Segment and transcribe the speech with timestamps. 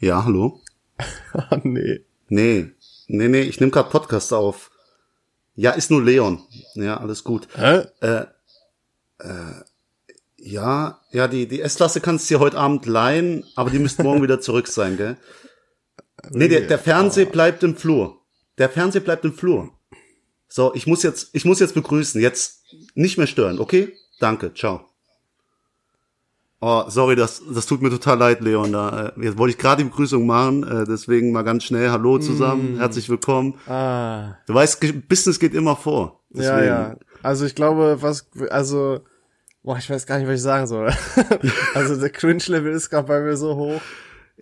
[0.00, 0.60] Ja, hallo?
[1.32, 2.00] Ah, nee.
[2.28, 2.72] Nee,
[3.06, 4.70] nee, nee, ich nehme gerade Podcast auf.
[5.54, 6.42] Ja, ist nur Leon.
[6.74, 7.48] Ja, alles gut.
[7.54, 7.82] Hä?
[8.00, 8.24] Äh,
[9.18, 9.62] äh,
[10.36, 14.22] ja, ja, die, die S-Klasse kannst du dir heute Abend leihen, aber die müsste morgen
[14.22, 15.16] wieder zurück sein, gell?
[16.30, 18.22] Nee, der, der Fernseher bleibt im Flur.
[18.58, 19.70] Der Fernseher bleibt im Flur.
[20.48, 22.20] So, ich muss jetzt, ich muss jetzt begrüßen.
[22.20, 23.94] Jetzt nicht mehr stören, okay?
[24.18, 24.89] Danke, ciao.
[26.62, 28.72] Oh, sorry, das, das tut mir total leid, Leon.
[28.72, 32.18] Da, äh, jetzt wollte ich gerade die Begrüßung machen, äh, deswegen mal ganz schnell Hallo
[32.18, 33.54] zusammen, herzlich willkommen.
[33.66, 34.34] Ah.
[34.46, 36.20] Du weißt, Business geht immer vor.
[36.34, 36.66] Ja, Deswegen.
[36.66, 36.96] ja.
[37.22, 39.00] Also ich glaube, was, also,
[39.62, 40.92] boah, ich weiß gar nicht, was ich sagen soll.
[41.74, 43.80] also der Cringe-Level ist gerade bei mir so hoch.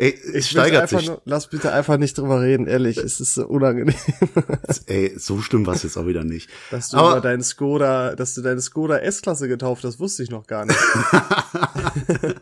[0.01, 1.09] Ey, es Ich steigert einfach sich.
[1.09, 2.99] Nur, lass bitte einfach nicht drüber reden, ehrlich.
[2.99, 3.97] Es ist so unangenehm,
[4.87, 6.49] Ey, so schlimm war es jetzt auch wieder nicht.
[6.71, 10.31] dass du Aber- über deinen Skoda, dass du deine Skoda S-Klasse getauft hast, wusste ich
[10.31, 10.79] noch gar nicht.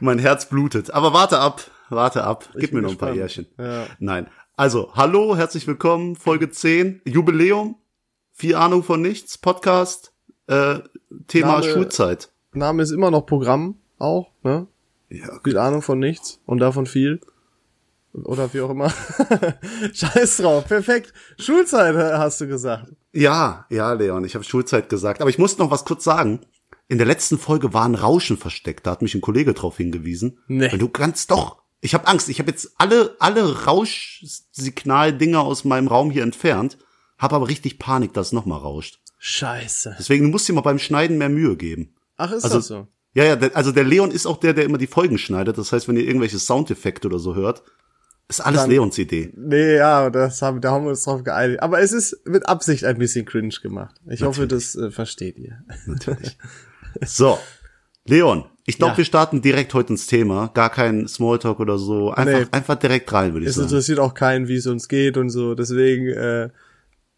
[0.00, 0.92] Mein Herz blutet.
[0.92, 2.48] Aber warte ab, warte ab.
[2.54, 3.16] Gib mir noch ein paar gespannt.
[3.36, 3.46] Jährchen.
[3.58, 3.86] Ja.
[3.98, 4.26] Nein.
[4.56, 7.76] Also, hallo, herzlich willkommen, Folge 10, Jubiläum,
[8.32, 10.12] viel Ahnung von nichts, Podcast,
[10.46, 10.78] äh,
[11.26, 12.28] Thema Name- Schulzeit.
[12.52, 14.68] Name ist immer noch Programm, auch, ne?
[15.14, 17.20] Ja, Viel Ahnung von nichts und davon viel.
[18.12, 18.92] Oder wie auch immer.
[19.92, 21.12] Scheiß drauf, perfekt.
[21.38, 22.92] Schulzeit hast du gesagt.
[23.12, 25.20] ja, ja, Leon, ich habe Schulzeit gesagt.
[25.20, 26.40] Aber ich muss noch was kurz sagen.
[26.86, 28.86] In der letzten Folge war ein Rauschen versteckt.
[28.86, 30.38] Da hat mich ein Kollege drauf hingewiesen.
[30.46, 30.70] Nee.
[30.70, 31.62] Weil du kannst doch.
[31.80, 32.28] Ich habe Angst.
[32.28, 36.78] Ich habe jetzt alle alle Rauschsignaldinger aus meinem Raum hier entfernt.
[37.18, 39.00] Habe aber richtig Panik, dass es nochmal rauscht.
[39.18, 39.96] Scheiße.
[39.98, 41.94] Deswegen du musst dir mal beim Schneiden mehr Mühe geben.
[42.16, 42.86] Ach, ist Also- das so?
[43.14, 45.56] Ja, ja, der, also der Leon ist auch der, der immer die Folgen schneidet.
[45.56, 47.62] Das heißt, wenn ihr irgendwelche Soundeffekte oder so hört,
[48.28, 49.32] ist alles Dann- Leons Idee.
[49.36, 51.62] Nee, ja, das haben, da haben wir uns drauf geeinigt.
[51.62, 53.94] Aber es ist mit Absicht ein bisschen cringe gemacht.
[54.08, 55.62] Ich hoffe, das äh, versteht ihr.
[55.86, 56.36] Natürlich.
[57.04, 57.38] So,
[58.06, 58.98] Leon, ich glaube, Ja.
[58.98, 60.50] wir starten direkt heute ins Thema.
[60.54, 62.10] Gar kein Smalltalk oder so.
[62.10, 62.46] Einfach, Nee.
[62.50, 63.68] einfach direkt rein, würde ich Es sagen.
[63.68, 65.54] interessiert auch keinen, wie es uns geht und so.
[65.54, 66.48] Deswegen, äh,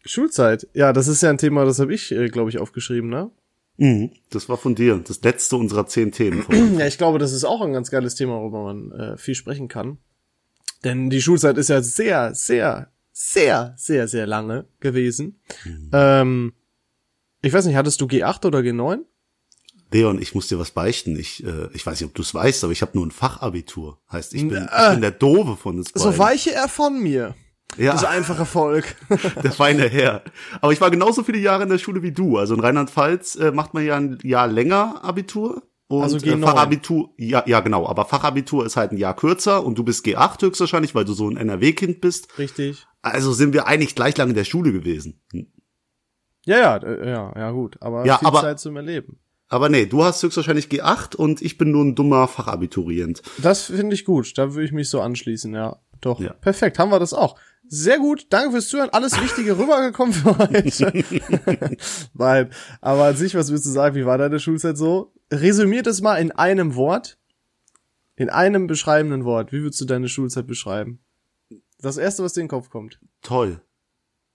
[0.05, 0.67] Schulzeit.
[0.73, 3.29] Ja, das ist ja ein Thema, das habe ich, äh, glaube ich, aufgeschrieben, ne?
[3.77, 4.11] Mhm.
[4.31, 4.97] Das war von dir.
[5.05, 6.43] Das letzte unserer zehn Themen.
[6.77, 9.67] Ja, ich glaube, das ist auch ein ganz geiles Thema, worüber man äh, viel sprechen
[9.67, 9.97] kann.
[10.83, 15.39] Denn die Schulzeit ist ja sehr, sehr, sehr, sehr, sehr lange gewesen.
[15.93, 16.53] Ähm,
[17.41, 18.99] ich weiß nicht, hattest du G8 oder G9?
[19.91, 21.17] Leon, ich muss dir was beichten.
[21.17, 23.99] Ich, äh, ich weiß nicht, ob du es weißt, aber ich habe nur ein Fachabitur.
[24.11, 26.19] Heißt, ich bin, ich bin der Dove von uns So beiden.
[26.19, 27.35] weiche er von mir.
[27.77, 28.95] Ja, Das einfache Volk.
[29.43, 30.21] der feine Herr.
[30.61, 32.37] Aber ich war genauso viele Jahre in der Schule wie du.
[32.37, 35.63] Also in Rheinland-Pfalz äh, macht man ja ein Jahr länger Abitur.
[35.89, 36.41] Und Also äh, G9.
[36.43, 40.41] Fachabitur, ja, ja genau, aber Fachabitur ist halt ein Jahr kürzer und du bist G8
[40.41, 42.37] höchstwahrscheinlich, weil du so ein NRW-Kind bist.
[42.37, 42.85] Richtig.
[43.01, 45.21] Also sind wir eigentlich gleich lang in der Schule gewesen.
[46.45, 47.77] Ja, ja, äh, ja, ja, gut.
[47.81, 49.19] Aber Ja, viel aber- Zeit zum Erleben.
[49.49, 53.21] Aber nee, du hast höchstwahrscheinlich G8 und ich bin nur ein dummer Fachabiturient.
[53.37, 54.37] Das finde ich gut.
[54.37, 55.77] Da würde ich mich so anschließen, ja.
[56.01, 56.19] Doch.
[56.19, 56.33] Ja.
[56.33, 57.39] Perfekt, haben wir das auch.
[57.69, 58.89] Sehr gut, danke fürs Zuhören.
[58.91, 60.63] Alles Wichtige rübergekommen für heute.
[62.13, 62.49] Nein,
[62.81, 63.95] aber an sich, was willst du sagen?
[63.95, 65.13] Wie war deine Schulzeit so?
[65.31, 67.17] Resümiert es mal in einem Wort.
[68.15, 69.51] In einem beschreibenden Wort.
[69.51, 70.99] Wie würdest du deine Schulzeit beschreiben?
[71.79, 72.99] Das erste, was dir in den Kopf kommt.
[73.21, 73.61] Toll.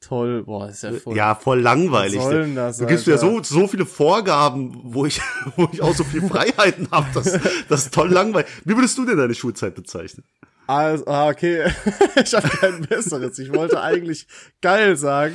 [0.00, 1.16] Toll, boah, ist ja voll.
[1.16, 2.19] Ja, voll langweilig.
[2.19, 3.26] Was soll denn das, du gibst mir Alter?
[3.26, 5.20] so, so viele Vorgaben, wo ich,
[5.56, 7.06] wo ich auch so viel Freiheiten habe.
[7.14, 7.38] Das,
[7.69, 8.49] das ist toll langweilig.
[8.64, 10.25] Wie würdest du denn deine Schulzeit bezeichnen?
[10.72, 11.64] Also, ah, okay.
[12.24, 13.38] ich habe kein besseres.
[13.38, 14.26] Ich wollte eigentlich
[14.62, 15.34] geil sagen,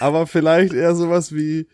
[0.00, 1.66] aber vielleicht eher sowas wie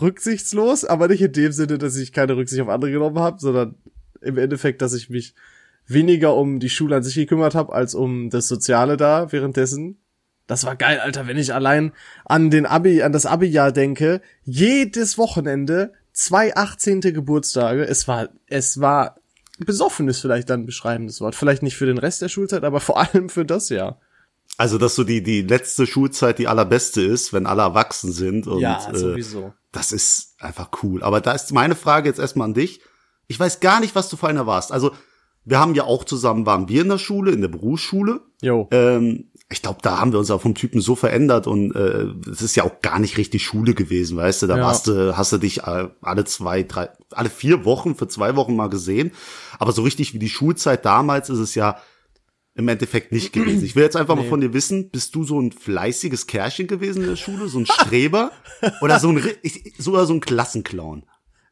[0.00, 3.76] rücksichtslos, aber nicht in dem Sinne, dass ich keine Rücksicht auf andere genommen habe, sondern
[4.20, 5.34] im Endeffekt, dass ich mich
[5.86, 10.00] weniger um die Schule an sich gekümmert habe, als um das Soziale da währenddessen.
[10.48, 11.92] Das war geil, Alter, wenn ich allein
[12.24, 14.22] an den Abi, an das Abi-Jahr denke.
[14.42, 17.00] Jedes Wochenende zwei 18.
[17.00, 17.84] Geburtstage.
[17.84, 19.19] Es war, es war
[19.64, 21.34] besoffen ist vielleicht dann ein beschreibendes Wort.
[21.34, 24.00] Vielleicht nicht für den Rest der Schulzeit, aber vor allem für das Jahr.
[24.56, 28.46] Also, dass so die, die letzte Schulzeit die allerbeste ist, wenn alle erwachsen sind.
[28.46, 29.52] Und, ja, Äh, sowieso.
[29.72, 31.02] das ist einfach cool.
[31.02, 32.80] Aber da ist meine Frage jetzt erstmal an dich.
[33.28, 34.72] Ich weiß gar nicht, was du für einer warst.
[34.72, 34.92] Also,
[35.44, 38.20] wir haben ja auch zusammen, waren wir in der Schule, in der Berufsschule.
[38.40, 38.68] Jo.
[38.70, 42.40] Ähm, ich glaube, da haben wir uns auch vom Typen so verändert und äh, es
[42.40, 44.46] ist ja auch gar nicht richtig Schule gewesen, weißt du?
[44.46, 44.64] Da Ja.
[44.64, 48.54] warst du, hast du dich äh, alle zwei, drei, alle vier Wochen für zwei Wochen
[48.54, 49.10] mal gesehen.
[49.58, 51.78] Aber so richtig wie die Schulzeit damals ist es ja
[52.54, 53.64] im Endeffekt nicht gewesen.
[53.64, 57.02] Ich will jetzt einfach mal von dir wissen, bist du so ein fleißiges Kerlchen gewesen
[57.02, 58.30] in der Schule, so ein Streber
[58.82, 59.20] oder so ein
[59.78, 61.04] sogar so ein Klassenclown?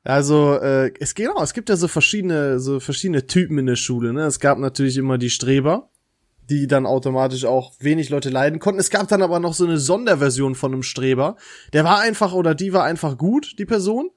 [0.05, 4.13] Also, äh, es genau, es gibt ja so verschiedene, so verschiedene Typen in der Schule,
[4.13, 4.25] ne?
[4.25, 5.91] Es gab natürlich immer die Streber,
[6.51, 8.81] die dann automatisch auch wenig Leute leiden konnten.
[8.81, 11.37] Es gab dann aber noch so eine Sonderversion von einem Streber.
[11.73, 14.11] Der war einfach oder die war einfach gut, die Person,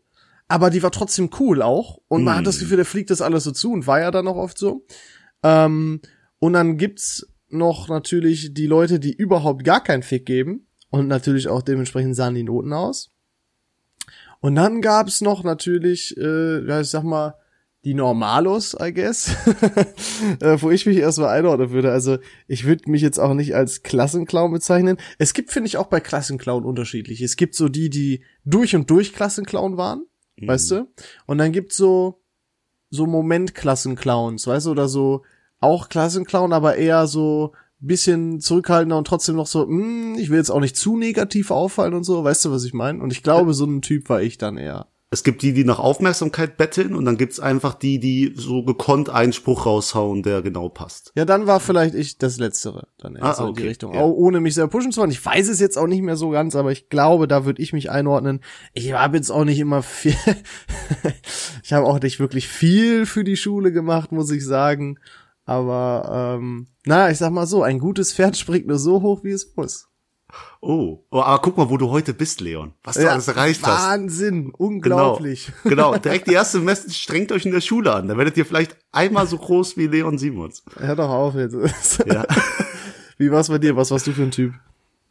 [0.48, 2.00] aber die war trotzdem cool auch.
[2.08, 4.28] Und man hat das Gefühl, der fliegt das alles so zu und war ja dann
[4.28, 4.86] auch oft so.
[5.44, 6.02] Ähm,
[6.40, 10.68] Und dann gibt's noch natürlich die Leute, die überhaupt gar keinen Fick geben.
[10.90, 13.12] Und natürlich auch dementsprechend sahen die Noten aus.
[14.40, 17.36] Und dann gab's noch natürlich, äh, ja, ich sag mal,
[17.84, 19.36] die Normalos, I guess,
[20.40, 21.92] äh, wo ich mich erstmal einordnen würde.
[21.92, 24.98] Also ich würde mich jetzt auch nicht als Klassenclown bezeichnen.
[25.18, 27.22] Es gibt, finde ich, auch bei Klassenclown unterschiedlich.
[27.22, 30.06] Es gibt so die, die durch und durch Klassenclown waren,
[30.38, 30.48] mhm.
[30.48, 30.94] weißt du?
[31.26, 32.22] Und dann gibt's so,
[32.92, 35.24] so Moment-Klassenclowns, weißt du, oder so
[35.60, 40.52] auch Klassenclown, aber eher so bisschen zurückhaltender und trotzdem noch so, mh, ich will jetzt
[40.52, 43.02] auch nicht zu negativ auffallen und so, weißt du, was ich meine?
[43.02, 45.80] Und ich glaube, so ein Typ war ich dann eher es gibt die, die nach
[45.80, 50.70] Aufmerksamkeit betteln und dann gibt's einfach die, die so gekonnt einen Spruch raushauen, der genau
[50.70, 51.12] passt.
[51.16, 53.50] Ja, dann war vielleicht ich das Letztere, dann eher ah, so okay.
[53.50, 53.94] in die Richtung.
[53.94, 54.00] Ja.
[54.00, 55.12] Auch ohne mich sehr pushen zu wollen.
[55.12, 57.74] Ich weiß es jetzt auch nicht mehr so ganz, aber ich glaube, da würde ich
[57.74, 58.40] mich einordnen.
[58.74, 60.16] Ich habe jetzt auch nicht immer viel,
[61.64, 64.98] ich habe auch nicht wirklich viel für die Schule gemacht, muss ich sagen.
[65.44, 69.32] Aber, ähm, naja, ich sag mal so, ein gutes Pferd springt nur so hoch, wie
[69.32, 69.90] es muss.
[70.62, 72.74] Oh, oh, aber guck mal, wo du heute bist, Leon.
[72.84, 73.84] Was du ja, alles erreicht hast.
[73.84, 75.52] Wahnsinn, unglaublich.
[75.64, 78.08] Genau, genau, direkt die erste Message strengt euch in der Schule an.
[78.08, 80.64] Da werdet ihr vielleicht einmal so groß wie Leon Simons.
[80.78, 81.56] Hör doch auf jetzt.
[82.06, 82.26] Ja.
[83.18, 83.76] Wie war's bei dir?
[83.76, 84.54] Was warst du für ein Typ?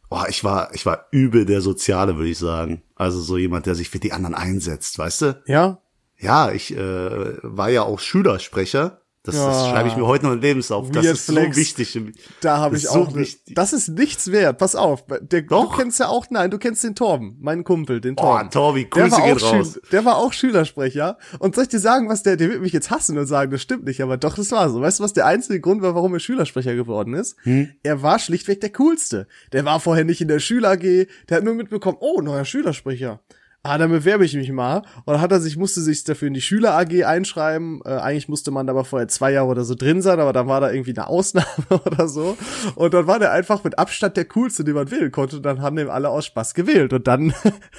[0.09, 2.81] Boah, ich war, ich war übel der Soziale, würde ich sagen.
[2.95, 5.41] Also so jemand, der sich für die anderen einsetzt, weißt du?
[5.45, 5.79] Ja.
[6.17, 9.47] Ja, ich äh, war ja auch Schülersprecher das, ja.
[9.47, 10.89] das schreibe ich mir heute noch in Lebenslauf.
[10.89, 11.55] Das ist Flex.
[11.55, 12.01] so wichtig.
[12.41, 13.11] Da habe ich auch.
[13.11, 13.53] So wichtig.
[13.53, 14.57] Das ist nichts wert.
[14.57, 15.05] Pass auf.
[15.21, 15.69] Der, Doch.
[15.69, 18.47] Du kennst ja auch, nein, du kennst den Torben, meinen Kumpel, den Torben.
[18.47, 19.73] Oh, Torbi, Grüße der geht raus.
[19.73, 21.19] Schül der war auch Schülersprecher.
[21.37, 23.61] Und soll ich dir sagen, was der, der wird mich jetzt hassen und sagen, das
[23.61, 24.81] stimmt nicht, aber doch, das war so.
[24.81, 27.35] Weißt du, was der einzige Grund war, warum er Schülersprecher geworden ist?
[27.43, 27.69] Hm?
[27.83, 29.27] Er war schlichtweg der coolste.
[29.53, 31.07] Der war vorher nicht in der Schüler AG.
[31.29, 33.19] Der hat nur mitbekommen, oh, neuer Schülersprecher
[33.63, 34.77] ah, dann bewerbe ich mich mal.
[35.05, 37.81] Und dann hat er sich, musste sich dafür in die Schüler AG einschreiben.
[37.85, 40.61] Äh, eigentlich musste man aber vorher zwei Jahre oder so drin sein, aber dann war
[40.61, 41.47] da irgendwie eine Ausnahme
[41.85, 42.37] oder so.
[42.75, 45.37] Und dann war der einfach mit Abstand der coolste, den man wählen konnte.
[45.37, 46.93] Und dann haben dem alle aus Spaß gewählt.
[46.93, 47.33] Und dann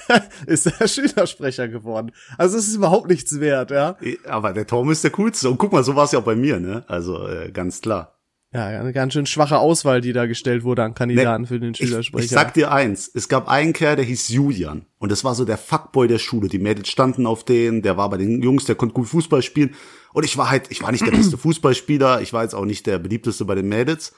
[0.45, 2.11] ist er Schülersprecher geworden.
[2.37, 3.97] Also es ist überhaupt nichts wert, ja.
[4.27, 5.49] Aber der Tom ist der coolste.
[5.49, 6.83] Und guck mal, so war es ja auch bei mir, ne?
[6.87, 8.12] Also äh, ganz klar.
[8.53, 11.73] Ja, eine ganz schön schwache Auswahl, die da gestellt wurde an Kandidaten nee, für den
[11.73, 12.23] Schülersprecher.
[12.23, 14.85] Ich, ich sag dir eins, es gab einen Kerl, der hieß Julian.
[14.99, 16.49] Und das war so der Fuckboy der Schule.
[16.49, 19.73] Die Mädels standen auf den, der war bei den Jungs, der konnte gut Fußball spielen.
[20.13, 22.85] Und ich war halt, ich war nicht der beste Fußballspieler, ich war jetzt auch nicht
[22.85, 24.13] der beliebteste bei den Mädels.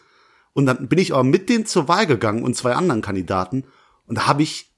[0.51, 3.63] Und dann bin ich aber mit denen zur Wahl gegangen und zwei anderen Kandidaten.
[4.05, 4.73] Und da habe ich,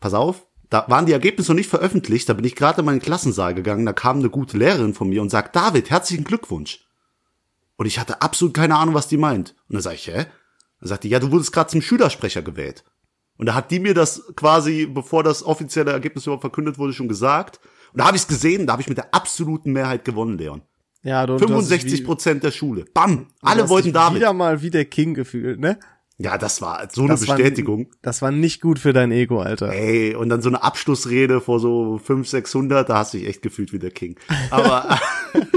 [0.00, 3.02] pass auf, da waren die Ergebnisse noch nicht veröffentlicht, da bin ich gerade in meinen
[3.02, 6.89] Klassensaal gegangen, da kam eine gute Lehrerin von mir und sagt, David, herzlichen Glückwunsch.
[7.80, 9.54] Und ich hatte absolut keine Ahnung, was die meint.
[9.70, 10.26] Und dann sage ich, hä?
[10.80, 12.84] Dann sagt die, ja, du wurdest gerade zum Schülersprecher gewählt.
[13.38, 17.08] Und da hat die mir das quasi, bevor das offizielle Ergebnis überhaupt verkündet wurde, schon
[17.08, 17.58] gesagt.
[17.94, 20.60] Und da habe ich es gesehen, da habe ich mit der absoluten Mehrheit gewonnen, Leon.
[21.02, 22.84] Ja, du, 65 Prozent der Schule.
[22.92, 23.28] Bam!
[23.40, 24.16] Alle wollten David.
[24.16, 25.78] Wieder mal wie der King gefühlt, ne?
[26.18, 27.86] Ja, das war so das eine Bestätigung.
[27.86, 29.72] War, das war nicht gut für dein Ego, Alter.
[29.72, 33.40] Ey, und dann so eine Abschlussrede vor so 500, 600, da hast du dich echt
[33.40, 34.18] gefühlt wie der King.
[34.50, 35.00] Aber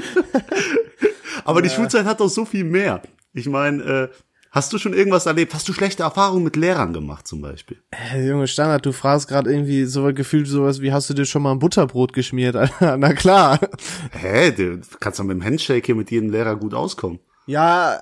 [1.45, 1.63] Aber ja.
[1.63, 3.01] die Schulzeit hat doch so viel mehr.
[3.33, 4.09] Ich meine, äh,
[4.53, 5.55] Hast du schon irgendwas erlebt?
[5.55, 7.77] Hast du schlechte Erfahrungen mit Lehrern gemacht zum Beispiel?
[7.89, 11.41] Äh, Junge Standard, du fragst gerade irgendwie so gefühlt sowas wie, hast du dir schon
[11.41, 12.55] mal ein Butterbrot geschmiert?
[12.79, 13.59] Na klar.
[14.11, 17.17] Hä, du kannst doch mit dem Handshake hier mit jedem Lehrer gut auskommen.
[17.47, 17.99] Ja,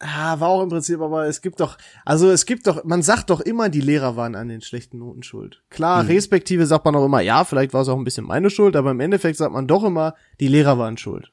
[0.00, 3.40] war auch im Prinzip, aber es gibt doch, also es gibt doch, man sagt doch
[3.40, 5.64] immer, die Lehrer waren an den schlechten Noten schuld.
[5.68, 6.10] Klar, mhm.
[6.10, 8.92] respektive sagt man auch immer, ja, vielleicht war es auch ein bisschen meine Schuld, aber
[8.92, 11.32] im Endeffekt sagt man doch immer, die Lehrer waren schuld.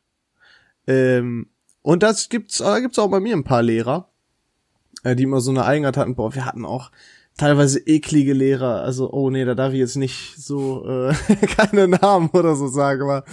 [0.88, 1.48] Ähm,
[1.82, 4.10] und das gibt's, da gibt's auch bei mir ein paar Lehrer,
[5.04, 6.16] äh, die immer so eine Eigenart hatten.
[6.16, 6.92] Boah, wir hatten auch
[7.38, 8.82] teilweise eklige Lehrer.
[8.82, 11.14] Also, oh nee, da darf ich jetzt nicht so äh,
[11.58, 13.24] keine Namen oder so sagen, aber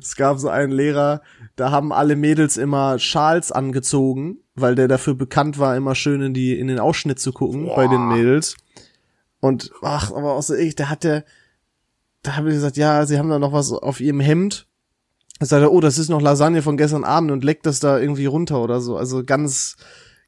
[0.00, 1.22] es gab so einen Lehrer,
[1.56, 6.34] da haben alle Mädels immer Schals angezogen, weil der dafür bekannt war, immer schön in
[6.34, 7.76] die in den Ausschnitt zu gucken Boah.
[7.76, 8.56] bei den Mädels.
[9.40, 11.24] Und ach, aber auch so ich, der hatte,
[12.22, 14.66] da habe ich gesagt, ja, sie haben da noch was auf ihrem Hemd
[15.48, 18.26] sagt er, oh, das ist noch Lasagne von gestern Abend und leckt das da irgendwie
[18.26, 18.96] runter oder so.
[18.96, 19.76] Also ganz,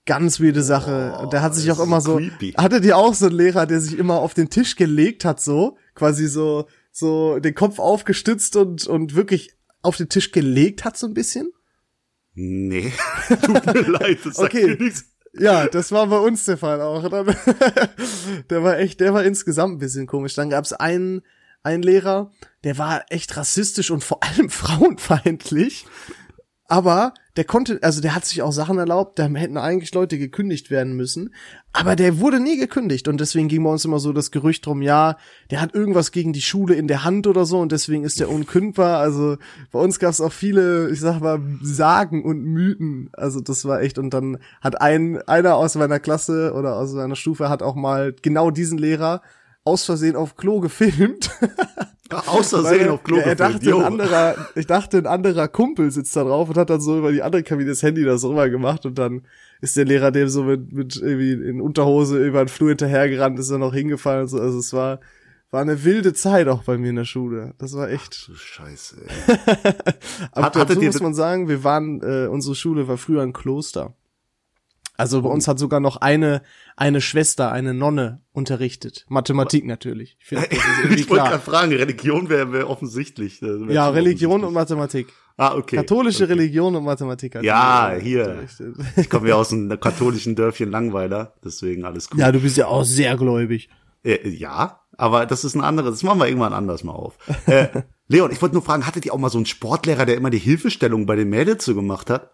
[0.07, 1.19] ganz weirde Sache.
[1.23, 2.53] Oh, der hat sich auch immer so, creepy.
[2.53, 5.77] hatte die auch so einen Lehrer, der sich immer auf den Tisch gelegt hat, so,
[5.95, 11.07] quasi so, so den Kopf aufgestützt und, und wirklich auf den Tisch gelegt hat, so
[11.07, 11.53] ein bisschen?
[12.35, 12.93] Nee,
[13.29, 14.67] tut mir leid, das sagt okay.
[14.67, 15.05] mir nichts.
[15.37, 17.03] Ja, das war bei uns der Fall auch.
[18.51, 20.35] der war echt, der war insgesamt ein bisschen komisch.
[20.35, 21.23] Dann gab's einen,
[21.63, 22.31] einen Lehrer,
[22.65, 25.87] der war echt rassistisch und vor allem frauenfeindlich.
[26.67, 30.71] aber der konnte, also der hat sich auch Sachen erlaubt, da hätten eigentlich Leute gekündigt
[30.71, 31.35] werden müssen,
[31.73, 34.81] aber der wurde nie gekündigt und deswegen ging bei uns immer so das Gerücht drum,
[34.81, 35.17] ja,
[35.51, 38.31] der hat irgendwas gegen die Schule in der Hand oder so und deswegen ist der
[38.31, 38.99] unkündbar.
[38.99, 39.37] Also
[39.73, 43.11] bei uns gab es auch viele, ich sag mal, Sagen und Mythen.
[43.13, 47.17] Also das war echt und dann hat ein einer aus meiner Klasse oder aus meiner
[47.17, 49.23] Stufe hat auch mal genau diesen Lehrer
[49.65, 51.31] aus Versehen auf Klo gefilmt.
[52.27, 53.79] Aus Versehen auf Klo ja, er dachte, jo.
[53.79, 57.13] ein anderer, ich dachte, ein anderer Kumpel sitzt da drauf und hat dann so über
[57.13, 59.23] die andere Kabine das Handy das rüber gemacht und dann
[59.61, 63.51] ist der Lehrer dem so mit, mit irgendwie in Unterhose über den Flur hinterhergerannt, ist
[63.51, 64.39] er noch hingefallen und so.
[64.41, 65.01] Also es war,
[65.51, 67.55] war eine wilde Zeit auch bei mir in der Schule.
[67.59, 68.29] Das war echt.
[68.29, 69.35] Du Scheiße, ey.
[70.33, 73.95] Aber Hat- dazu muss man sagen, wir waren, äh, unsere Schule war früher ein Kloster.
[74.97, 76.43] Also bei uns hat sogar noch eine,
[76.77, 79.05] eine Schwester, eine Nonne unterrichtet.
[79.09, 80.17] Mathematik natürlich.
[80.21, 80.33] Ich,
[80.91, 83.43] Ich wollte gerade fragen, Religion wäre wär offensichtlich.
[83.43, 84.55] Wär Ja, schon Religion und.
[84.55, 85.09] Mathematik.
[85.37, 85.77] Ah, okay.
[85.77, 86.35] Katholische okay.
[86.35, 87.43] Religion und Mathematik.
[87.43, 88.47] Ja, äh, hier.
[88.97, 92.21] Ich komme ja aus einem katholischen Dörfchen Langweiler, deswegen alles gut.
[92.21, 93.69] Ja, du bist ja auch sehr gläubig.
[94.05, 97.19] Äh, ja, aber das ist ein anderes, das machen wir irgendwann anders mal auf.
[97.47, 97.67] Äh,
[98.07, 100.39] Leon, ich wollte nur fragen, hattet ihr auch mal so einen Sportlehrer, der immer die
[100.39, 102.31] Hilfestellung bei den Mädels so gemacht hat?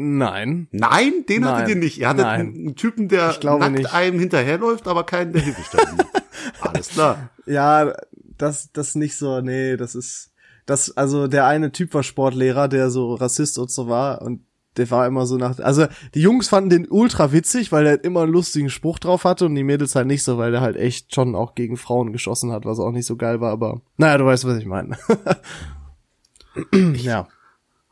[0.00, 0.68] Nein.
[0.72, 1.68] Nein, den hattet Nein.
[1.68, 1.98] ihr nicht.
[1.98, 2.40] Ihr hattet Nein.
[2.40, 3.92] einen, Typen, der Ich glaube nackt nicht.
[3.92, 5.98] einem hinterherläuft, aber keinen der Hilfestellung.
[6.60, 7.28] Alles klar.
[7.44, 7.92] Ja,
[8.38, 10.32] das, das nicht so, nee, das ist,
[10.64, 14.40] das, also der eine Typ war Sportlehrer, der so Rassist und so war und
[14.76, 18.22] der war immer so nach, also die Jungs fanden den ultra witzig, weil er immer
[18.22, 21.14] einen lustigen Spruch drauf hatte und die Mädels halt nicht so, weil der halt echt
[21.14, 24.24] schon auch gegen Frauen geschossen hat, was auch nicht so geil war, aber naja, du
[24.24, 24.96] weißt, was ich meine.
[26.94, 27.28] ja.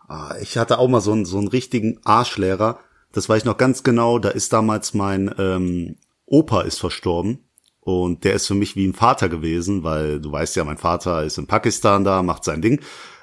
[0.08, 2.80] Ah, Ich hatte auch mal so einen, so einen richtigen Arschlehrer.
[3.12, 4.18] Das weiß ich noch ganz genau.
[4.18, 5.96] Da ist damals mein ähm,
[6.26, 7.44] Opa ist verstorben.
[7.80, 11.24] Und der ist für mich wie ein Vater gewesen, weil du weißt ja, mein Vater
[11.24, 12.80] ist in Pakistan da, macht sein Ding.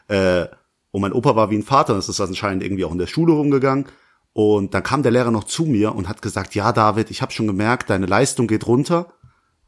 [0.07, 0.47] Äh,
[0.91, 1.93] und mein Opa war wie ein Vater.
[1.95, 3.85] Das ist anscheinend irgendwie auch in der Schule rumgegangen.
[4.33, 7.31] Und dann kam der Lehrer noch zu mir und hat gesagt, ja, David, ich habe
[7.31, 9.13] schon gemerkt, deine Leistung geht runter.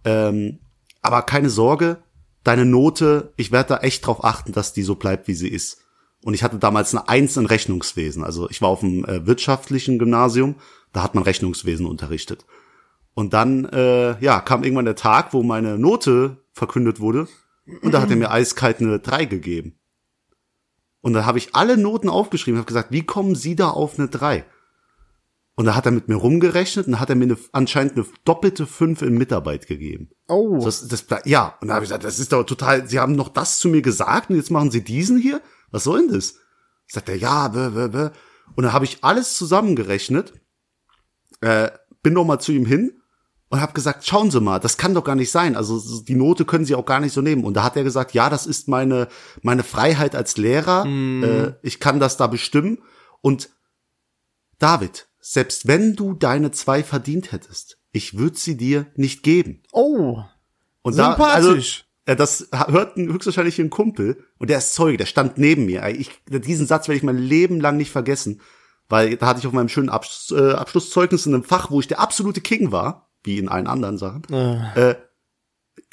[0.04, 0.60] Ähm,
[1.02, 1.98] aber keine Sorge,
[2.44, 5.87] deine Note, ich werde da echt drauf achten, dass die so bleibt, wie sie ist.
[6.24, 8.24] Und ich hatte damals eine Eins in Rechnungswesen.
[8.24, 10.56] Also ich war auf dem äh, wirtschaftlichen Gymnasium,
[10.94, 12.46] da hat man Rechnungswesen unterrichtet.
[13.14, 17.28] Und dann, äh, ja, kam irgendwann der Tag, wo meine Note verkündet wurde.
[17.82, 19.78] Und da hat er mir eiskalt eine drei gegeben.
[21.02, 24.08] Und dann habe ich alle Noten aufgeschrieben, habe gesagt, wie kommen Sie da auf eine
[24.08, 24.46] drei?
[25.56, 28.68] Und da hat er mit mir rumgerechnet und hat er mir eine, anscheinend eine doppelte
[28.68, 30.10] fünf in Mitarbeit gegeben.
[30.28, 30.60] Oh.
[30.64, 33.30] Das, das, ja, und da habe ich gesagt, das ist doch total, Sie haben noch
[33.30, 35.42] das zu mir gesagt und jetzt machen Sie diesen hier?
[35.72, 36.36] Was soll denn das?
[36.88, 38.10] Sagt er, ja, bäh, bäh, bäh.
[38.56, 40.34] Und dann habe ich alles zusammengerechnet,
[41.42, 41.70] äh,
[42.02, 43.02] bin noch mal zu ihm hin
[43.50, 45.56] und habe gesagt, schauen Sie mal, das kann doch gar nicht sein.
[45.56, 47.44] Also so- die Note können Sie auch gar nicht so nehmen.
[47.44, 49.08] Und da hat er gesagt, ja, das ist meine
[49.42, 50.86] meine Freiheit als Lehrer.
[50.86, 52.80] Äh, ich kann das da bestimmen.
[53.22, 53.50] Und
[54.60, 59.64] David, selbst wenn du deine zwei verdient hättest, ich würde sie dir nicht geben.
[59.72, 60.24] Oh.
[60.82, 61.18] Und Sympathisch.
[61.20, 65.66] Da, also, das hört ein, höchstwahrscheinlich ein Kumpel und der ist Zeuge, der stand neben
[65.66, 65.86] mir.
[65.90, 68.42] Ich, diesen Satz werde ich mein Leben lang nicht vergessen,
[68.90, 71.88] weil da hatte ich auf meinem schönen Abschluss, äh, Abschlusszeugnis in einem Fach, wo ich
[71.88, 74.96] der absolute King war, wie in allen anderen Sachen, äh,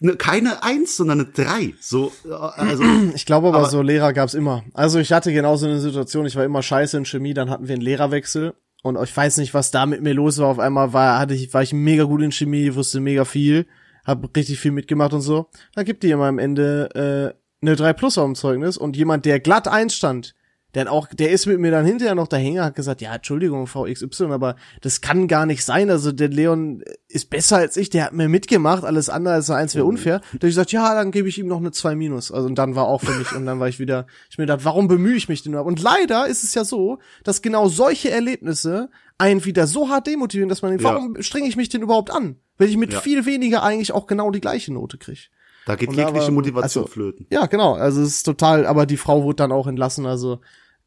[0.01, 1.75] ne, keine Eins, sondern eine Drei.
[1.81, 4.63] So, äh, also Ich glaube aber, Aber- so Lehrer gab's immer.
[4.73, 7.75] Also ich hatte genauso eine Situation, ich war immer scheiße in Chemie, dann hatten wir
[7.75, 10.47] einen Lehrerwechsel und ich weiß nicht, was da mit mir los war.
[10.49, 13.67] Auf einmal war, hatte ich, war ich mega gut in Chemie, wusste mega viel,
[14.05, 15.49] hab richtig viel mitgemacht und so.
[15.75, 19.25] Da gibt die immer am Ende äh, eine 3 Plus auf dem Zeugnis und jemand,
[19.25, 20.35] der glatt einstand,
[20.83, 24.25] hat auch, der ist mit mir dann hinterher noch dahin, hat gesagt, ja, Entschuldigung, VXY,
[24.31, 25.91] aber das kann gar nicht sein.
[25.91, 29.75] Also der Leon ist besser als ich, der hat mir mitgemacht, alles andere als Eins
[29.75, 30.19] wäre unfair.
[30.19, 32.33] Da hab ich gesagt, ja, dann gebe ich ihm noch eine 2 minus.
[32.33, 34.65] Also und dann war auch für mich, und dann war ich wieder, ich mir gedacht,
[34.65, 35.69] warum bemühe ich mich denn überhaupt?
[35.69, 40.49] Und leider ist es ja so, dass genau solche Erlebnisse einen wieder so hart demotivieren,
[40.49, 40.95] dass man denkt, Ja.
[40.95, 42.37] warum strenge ich mich denn überhaupt an?
[42.59, 43.01] Wenn ich mit Ja.
[43.01, 45.21] viel weniger eigentlich auch genau die gleiche Note kriege.
[45.67, 47.27] da geht Und jegliche war- Motivation also- flöten.
[47.31, 47.73] Ja, genau.
[47.75, 50.41] Also es ist total, aber die Frau wurde dann auch entlassen, also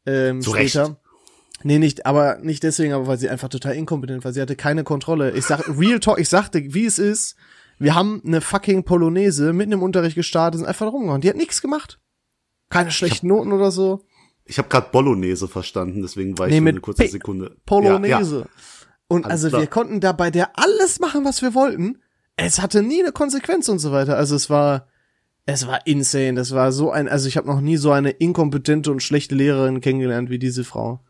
[0.06, 0.82] ähm, Zu später.
[0.84, 0.96] Recht.
[1.64, 4.32] Nee, nicht, aber nicht deswegen, aber weil sie einfach total inkompetent war.
[4.32, 5.32] Sie hatte keine Kontrolle.
[5.32, 7.34] Ich sag, Real Talk, ich sagte, wie es ist.
[7.80, 11.20] Wir haben eine fucking Polonaise mitten im Unterricht gestartet, sind einfach rumgehauen.
[11.20, 11.98] Die hat nichts gemacht.
[12.70, 14.04] Keine schlechten Noten oder so.
[14.48, 17.56] Ich habe gerade Bolognese verstanden, deswegen war ich Nee, für mit eine kurze P- Sekunde.
[17.66, 18.34] Polonaise.
[18.36, 18.46] Ja, ja.
[19.06, 19.60] Und Alles also klar.
[19.62, 21.98] wir konnten da bei der alles machen, was wir wollten.
[22.36, 24.16] Es hatte nie eine Konsequenz und so weiter.
[24.16, 24.88] Also es war,
[25.46, 26.34] es war insane.
[26.34, 29.80] Das war so ein, also ich habe noch nie so eine inkompetente und schlechte Lehrerin
[29.80, 31.00] kennengelernt wie diese Frau.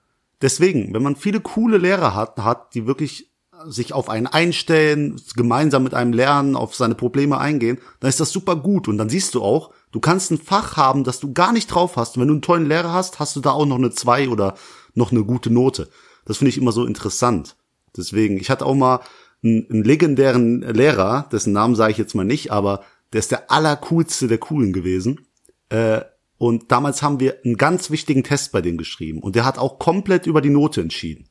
[0.42, 3.30] Deswegen, wenn man viele coole Lehrer hat, hat, die wirklich
[3.66, 8.30] sich auf einen einstellen, gemeinsam mit einem lernen, auf seine Probleme eingehen, dann ist das
[8.30, 8.88] super gut.
[8.88, 11.96] Und dann siehst du auch, du kannst ein Fach haben, das du gar nicht drauf
[11.96, 12.16] hast.
[12.16, 14.54] Und wenn du einen tollen Lehrer hast, hast du da auch noch eine zwei oder
[14.94, 15.88] noch eine gute Note.
[16.24, 17.56] Das finde ich immer so interessant.
[17.96, 19.00] Deswegen, ich hatte auch mal
[19.42, 23.50] einen, einen legendären Lehrer, dessen Namen sage ich jetzt mal nicht, aber der ist der
[23.50, 25.26] allercoolste der Coolen gewesen.
[25.70, 26.02] Äh,
[26.36, 29.20] und damals haben wir einen ganz wichtigen Test bei dem geschrieben.
[29.20, 31.27] Und der hat auch komplett über die Note entschieden.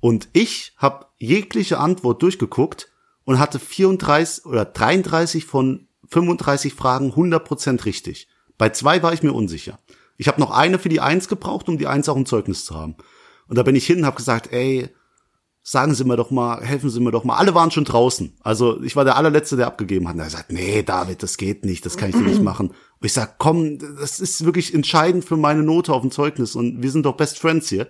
[0.00, 2.90] Und ich habe jegliche Antwort durchgeguckt
[3.24, 8.28] und hatte 34 oder 33 von 35 Fragen 100% richtig.
[8.58, 9.78] Bei zwei war ich mir unsicher.
[10.16, 12.74] Ich habe noch eine für die Eins gebraucht, um die Eins auch im Zeugnis zu
[12.74, 12.96] haben.
[13.48, 14.90] Und da bin ich hin und habe gesagt, ey,
[15.62, 17.36] sagen Sie mir doch mal, helfen Sie mir doch mal.
[17.36, 18.36] Alle waren schon draußen.
[18.40, 20.14] Also ich war der allerletzte, der abgegeben hat.
[20.14, 22.68] Und er sagt, nee, David, das geht nicht, das kann ich dir nicht machen.
[22.68, 26.82] Und ich sag, komm, das ist wirklich entscheidend für meine Note auf dem Zeugnis und
[26.82, 27.88] wir sind doch Best Friends hier.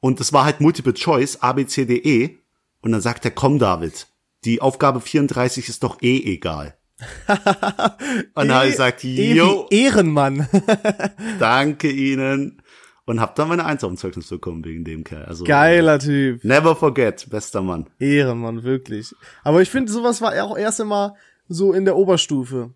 [0.00, 2.38] Und das war halt Multiple Choice, A, B, C, D, E.
[2.82, 4.06] Und dann sagt er, komm, David,
[4.44, 6.76] die Aufgabe 34 ist doch eh egal.
[7.28, 10.48] und dann habe ich gesagt, E yo, wie Ehrenmann.
[11.38, 12.62] danke Ihnen.
[13.04, 15.24] Und hab dann meine Eins auf dem Zeugnis bekommen wegen dem Kerl.
[15.24, 16.44] Also, Geiler Typ.
[16.44, 17.88] Never forget, bester Mann.
[17.98, 19.14] Ehrenmann, wirklich.
[19.44, 21.14] Aber ich finde, sowas war auch erst immer
[21.48, 22.74] so in der Oberstufe.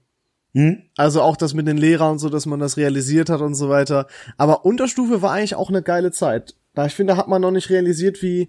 [0.54, 0.82] Hm?
[0.96, 3.68] Also auch das mit den Lehrern und so, dass man das realisiert hat und so
[3.68, 4.06] weiter.
[4.36, 6.54] Aber Unterstufe war eigentlich auch eine geile Zeit.
[6.74, 8.48] Da ich finde, hat man noch nicht realisiert, wie,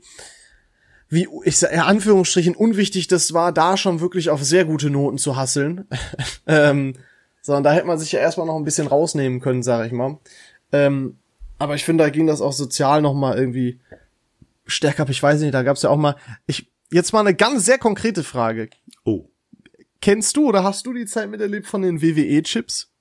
[1.10, 5.18] wie, ich sag, in Anführungsstrichen unwichtig das war, da schon wirklich auf sehr gute Noten
[5.18, 5.88] zu hasseln.
[6.48, 6.96] ähm,
[7.42, 10.18] sondern da hätte man sich ja erstmal noch ein bisschen rausnehmen können, sag ich mal.
[10.72, 11.18] Ähm,
[11.60, 13.80] aber ich finde, da ging das auch sozial noch mal irgendwie
[14.66, 15.10] stärker ab.
[15.10, 16.16] Ich weiß nicht, da gab's ja auch mal,
[16.48, 18.70] ich, jetzt mal eine ganz sehr konkrete Frage.
[19.04, 19.26] Oh.
[20.02, 22.92] Kennst du oder hast du die Zeit miterlebt von den WWE-Chips?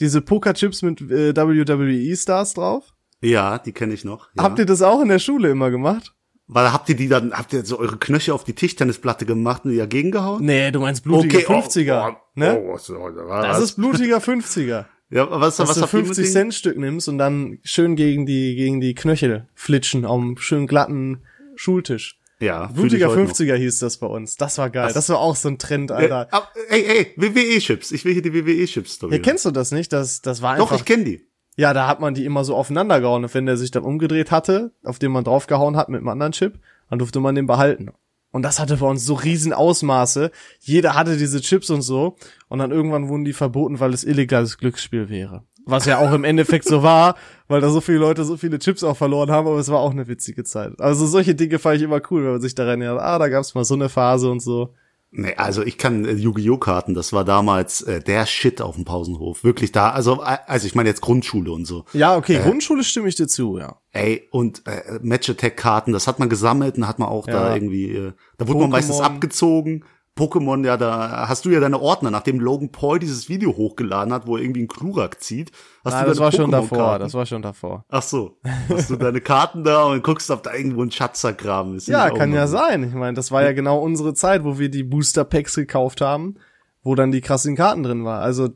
[0.00, 2.94] Diese Poker-Chips mit äh, WWE-Stars drauf?
[3.22, 4.28] Ja, die kenne ich noch.
[4.36, 4.42] Ja.
[4.44, 6.12] Habt ihr das auch in der Schule immer gemacht?
[6.48, 9.70] Weil habt ihr die dann, habt ihr so eure Knöchel auf die Tischtennisplatte gemacht und
[9.70, 10.44] die dagegen gehauen?
[10.44, 12.58] Nee, du meinst blutiger Okay, oh, 50er, oh, ne?
[12.60, 14.84] Oh, was, was, Das ist blutiger 50er.
[15.10, 16.32] ja, was, Dass was du habt ihr mit 50 denen?
[16.32, 20.66] Cent Stück nimmst und dann schön gegen die, gegen die Knöchel flitschen auf einem schön
[20.66, 21.22] glatten
[21.54, 22.18] Schultisch.
[22.40, 23.30] Ja, Blutiger ich heute noch.
[23.30, 24.36] 50er hieß das bei uns.
[24.36, 24.86] Das war geil.
[24.86, 26.28] Das- Das war auch so ein Trend, Äh, Alter.
[26.34, 27.92] ab- ey, ey, WWE-Chips.
[27.92, 29.14] Ich will hier die WWE-Chips-Story.
[29.14, 29.92] Ja, kennst du das nicht?
[29.92, 30.76] Das, das war Doch, einfach.
[30.78, 31.28] ich kenne die.
[31.56, 33.24] Ja, da hat man die immer so aufeinander gehauen.
[33.24, 36.32] Und wenn der sich dann umgedreht hatte, auf den man draufgehauen hat mit einem anderen
[36.32, 37.90] Chip, dann durfte man den behalten.
[38.30, 40.30] Und das hatte bei uns so riesen Ausmaße.
[40.60, 42.16] Jeder hatte diese Chips und so.
[42.48, 45.44] Und dann irgendwann wurden die verboten, weil es illegales Glücksspiel wäre.
[45.66, 47.14] Was ja auch im Endeffekt so war,
[47.46, 49.92] weil da so viele Leute so viele Chips auch verloren haben, aber es war auch
[49.92, 50.80] eine witzige Zeit.
[50.80, 53.54] Also solche Dinge fand ich immer cool, wenn man sich daran erinnert, ah, da gab's
[53.54, 54.74] mal so eine Phase und so.
[55.14, 56.56] Nee, also ich kann äh, Yu-Gi-Oh!
[56.56, 59.44] Karten, das war damals äh, der Shit auf dem Pausenhof.
[59.44, 61.84] Wirklich da, also, äh, also ich meine jetzt Grundschule und so.
[61.92, 63.76] Ja, okay, Grundschule stimme ich dir zu, ja.
[63.90, 67.54] Ey, und äh, Match-Attack-Karten, das hat man gesammelt und hat man auch da Ja.
[67.54, 69.84] irgendwie, äh, da wurde man meistens abgezogen.
[70.14, 74.26] Pokémon, ja, da hast du ja deine Ordner, nachdem Logan Paul dieses Video hochgeladen hat,
[74.26, 75.50] wo er irgendwie einen Klurak zieht.
[75.84, 77.84] Hast Nein, du das deine war schon davor, das war schon davor.
[77.88, 81.76] Ach so, hast du deine Karten da und guckst, ob da irgendwo ein Schatzer graben
[81.76, 81.88] ist.
[81.88, 82.84] Ja, kann ja sein.
[82.84, 86.34] Ich meine, das war ja genau unsere Zeit, wo wir die Booster Packs gekauft haben,
[86.82, 88.20] wo dann die krassen Karten drin war.
[88.20, 88.50] Also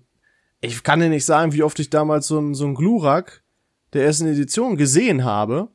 [0.60, 3.42] ich kann dir nicht sagen, wie oft ich damals so ein so ein Glurak
[3.94, 5.68] der ersten Edition gesehen habe,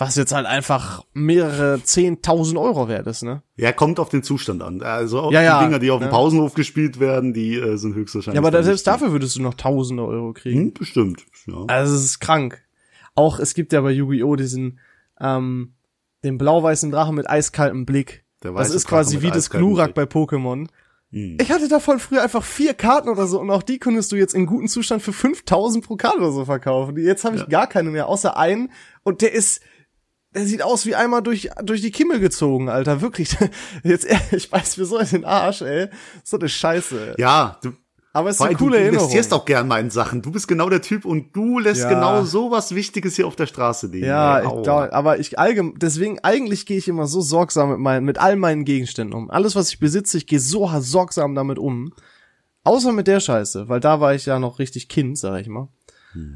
[0.00, 3.42] was jetzt halt einfach mehrere zehntausend Euro wert ist, ne?
[3.56, 4.82] Ja, kommt auf den Zustand an.
[4.82, 6.10] Also auch Ja, die ja, Dinger, die auf dem ne?
[6.10, 8.36] Pausenhof gespielt werden, die äh, sind höchstwahrscheinlich.
[8.36, 10.58] Ja, aber da, selbst dafür würdest du noch tausende Euro kriegen.
[10.60, 11.26] Hm, bestimmt.
[11.46, 11.64] Ja.
[11.66, 12.62] Also es ist krank.
[13.14, 14.36] Auch es gibt ja bei Yu-Gi-Oh!
[14.36, 14.78] diesen
[15.20, 15.74] ähm,
[16.24, 18.24] den blau-weißen Drachen mit eiskaltem Blick.
[18.40, 20.68] Das ist quasi wie das Glurak bei Pokémon.
[21.12, 21.36] Hm.
[21.40, 24.34] Ich hatte davon früher einfach vier Karten oder so und auch die könntest du jetzt
[24.34, 26.96] in gutem Zustand für 5000 pro Karte oder so verkaufen.
[26.96, 27.48] Jetzt habe ich Ja.
[27.48, 28.70] gar keine mehr, außer einen
[29.02, 29.60] und der ist
[30.34, 33.36] der sieht aus wie einmal durch durch die Kimmel gezogen, Alter, wirklich.
[33.82, 35.88] Jetzt ich weiß mir so in den Arsch, ey.
[36.24, 37.14] So eine Scheiße.
[37.18, 37.72] Ja, du,
[38.12, 39.04] Aber es ist eine du, coole du Erinnerung.
[39.06, 40.22] investierst auch gern mal in Sachen.
[40.22, 41.88] Du bist genau der Typ und du lässt Ja.
[41.88, 44.06] genau sowas Wichtiges hier auf der Straße liegen.
[44.06, 48.04] Ja, ich glaub, aber ich allgemein, deswegen eigentlich gehe ich immer so sorgsam mit meinen,
[48.04, 49.30] mit all meinen Gegenständen um.
[49.30, 51.92] Alles, was ich besitze, ich gehe so sorgsam damit um.
[52.62, 55.68] Außer mit der Scheiße, weil da war ich ja noch richtig Kind, sag ich mal.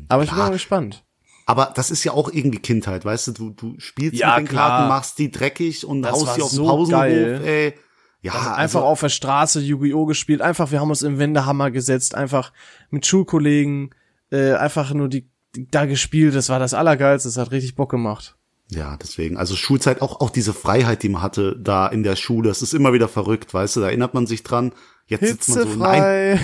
[0.08, 0.44] Aber ich bin Hm.
[0.44, 1.04] Mal gespannt.
[1.46, 3.32] Aber das ist ja auch irgendwie Kindheit, weißt du?
[3.32, 4.68] Du, du spielst Ja, mit den klar.
[4.70, 7.40] Karten, machst die dreckig und Das haust die auf den so Pausenhof, geil.
[7.44, 7.74] ey.
[8.22, 10.06] Ja, einfach also, auf der Straße Yu-Gi-Oh!
[10.06, 12.52] gespielt, einfach, wir haben uns im Wendehammer gesetzt, einfach
[12.88, 13.90] mit Schulkollegen,
[14.30, 17.90] äh, einfach nur die, die da gespielt, das war das Allergeilste, das hat richtig Bock
[17.90, 18.36] gemacht.
[18.70, 19.36] Ja, deswegen.
[19.36, 22.72] Also Schulzeit, auch, auch diese Freiheit, die man hatte da in der Schule, das ist
[22.72, 24.72] immer wieder verrückt, weißt du, da erinnert man sich dran.
[25.06, 26.40] Jetzt sitzt man so Hitzefrei.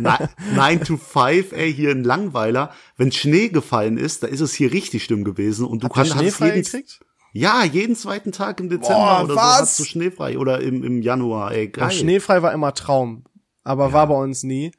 [0.00, 2.70] nein, nine to five, ey, hier in Langweiler.
[2.96, 6.12] Wenn Schnee gefallen ist, da ist es hier richtig schlimm gewesen und du ihr kannst
[6.12, 7.00] schneefrei jeden, gekriegt?
[7.32, 9.42] ja, jeden zweiten Tag im Dezember Boah, oder was?
[9.56, 11.84] so hast du schneefrei oder im, im Januar, ey, geil.
[11.88, 13.24] Ach, Schneefrei war immer Traum,
[13.64, 14.70] aber war bei uns nie.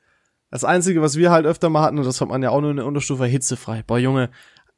[0.50, 2.72] Das Einzige, was wir halt öfter mal hatten, und das hat man ja auch nur
[2.72, 3.84] in der Unterstufe, hitzefrei.
[3.86, 4.30] Boah, Junge,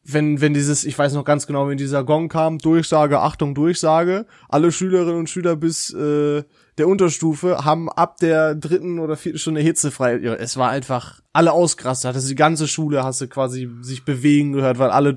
[0.04, 4.26] wenn, wenn dieses, ich weiß noch ganz genau, wenn dieser Gong kam, Durchsage, Achtung, Durchsage,
[4.50, 6.44] alle Schülerinnen und Schüler bis äh,
[6.78, 10.18] der Unterstufe haben ab der dritten oder vierten Stunde hitzefrei.
[10.18, 12.10] Ja, es war einfach alle ausgerastet.
[12.10, 15.14] Hattest die ganze Schule hast du quasi sich bewegen gehört, weil alle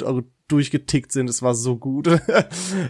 [0.49, 1.29] durchgetickt sind.
[1.29, 2.07] Es war so gut.
[2.07, 2.20] das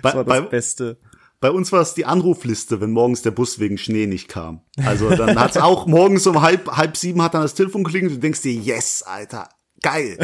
[0.03, 0.99] bei, war das bei, Beste.
[1.41, 4.61] Bei uns war es die Anrufliste, wenn morgens der Bus wegen Schnee nicht kam.
[4.85, 8.17] Also dann hat's auch morgens um halb halb sieben hat dann das Telefon geklingelt.
[8.17, 9.49] Du denkst dir, yes, Alter,
[9.83, 10.19] geil.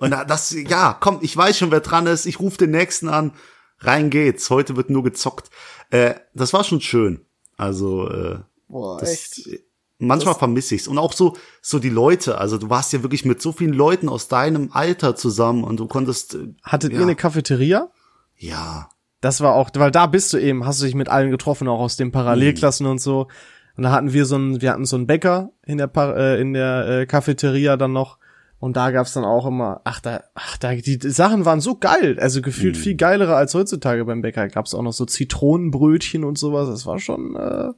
[0.00, 2.26] Und das, ja, komm, ich weiß schon, wer dran ist.
[2.26, 3.32] Ich rufe den nächsten an.
[3.78, 4.50] Rein geht's.
[4.50, 5.50] Heute wird nur gezockt.
[5.88, 7.24] Äh, das war schon schön.
[7.60, 9.60] Also äh, Boah, das, echt.
[9.98, 12.38] Manchmal vermisse ich's und auch so so die Leute.
[12.38, 15.86] Also du warst ja wirklich mit so vielen Leuten aus deinem Alter zusammen und du
[15.86, 16.34] konntest.
[16.34, 16.98] Äh, Hattet ja.
[16.98, 17.90] ihr eine Cafeteria?
[18.36, 18.88] Ja.
[19.20, 21.80] Das war auch, weil da bist du eben, hast du dich mit allen getroffen, auch
[21.80, 22.92] aus den Parallelklassen mhm.
[22.92, 23.28] und so.
[23.76, 26.54] Und da hatten wir so einen, wir hatten so einen Bäcker in der äh, in
[26.54, 28.19] der äh, Cafeteria dann noch
[28.60, 32.18] und da gab's dann auch immer, ach da, ach da, die, Sachen waren so geil,
[32.20, 32.80] also gefühlt mm.
[32.80, 34.48] viel geilere als heutzutage beim Bäcker.
[34.48, 36.68] Gab's auch noch so Zitronenbrötchen und sowas.
[36.68, 37.36] Das war schon.
[37.36, 37.72] Äh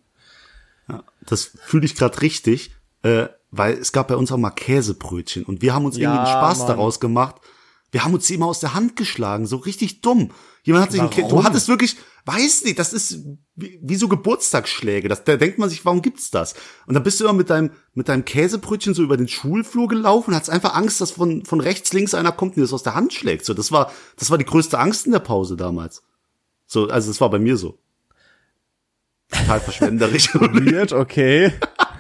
[0.89, 5.45] ja, das fühle ich gerade richtig, äh, weil es gab bei uns auch mal Käsebrötchen
[5.45, 6.69] und wir haben uns ja, irgendwie einen Spaß Mann.
[6.69, 7.37] daraus gemacht.
[7.93, 10.31] Wir haben uns die immer aus der Hand geschlagen, so richtig dumm.
[10.65, 11.25] Jemand hat sich Warum?
[11.25, 13.25] ein du hattest wirklich, weiß nicht, das ist
[13.57, 15.09] wie, wie so Geburtstagsschläge.
[15.09, 16.55] Das, da denkt man sich, warum gibt's das?
[16.87, 20.31] Und dann bist du immer mit deinem, mit deinem Käsebrötchen so über den Schulflur gelaufen
[20.31, 22.85] und hast einfach Angst, dass von, von rechts, links einer kommt und dir das aus
[22.85, 23.45] der Hand schlägt.
[23.45, 26.05] So, das war, das war die größte Angst in der Pause damals.
[26.67, 27.79] So, also das war bei mir so.
[29.31, 30.33] Total verschwenderisch.
[30.35, 31.53] Weird, okay.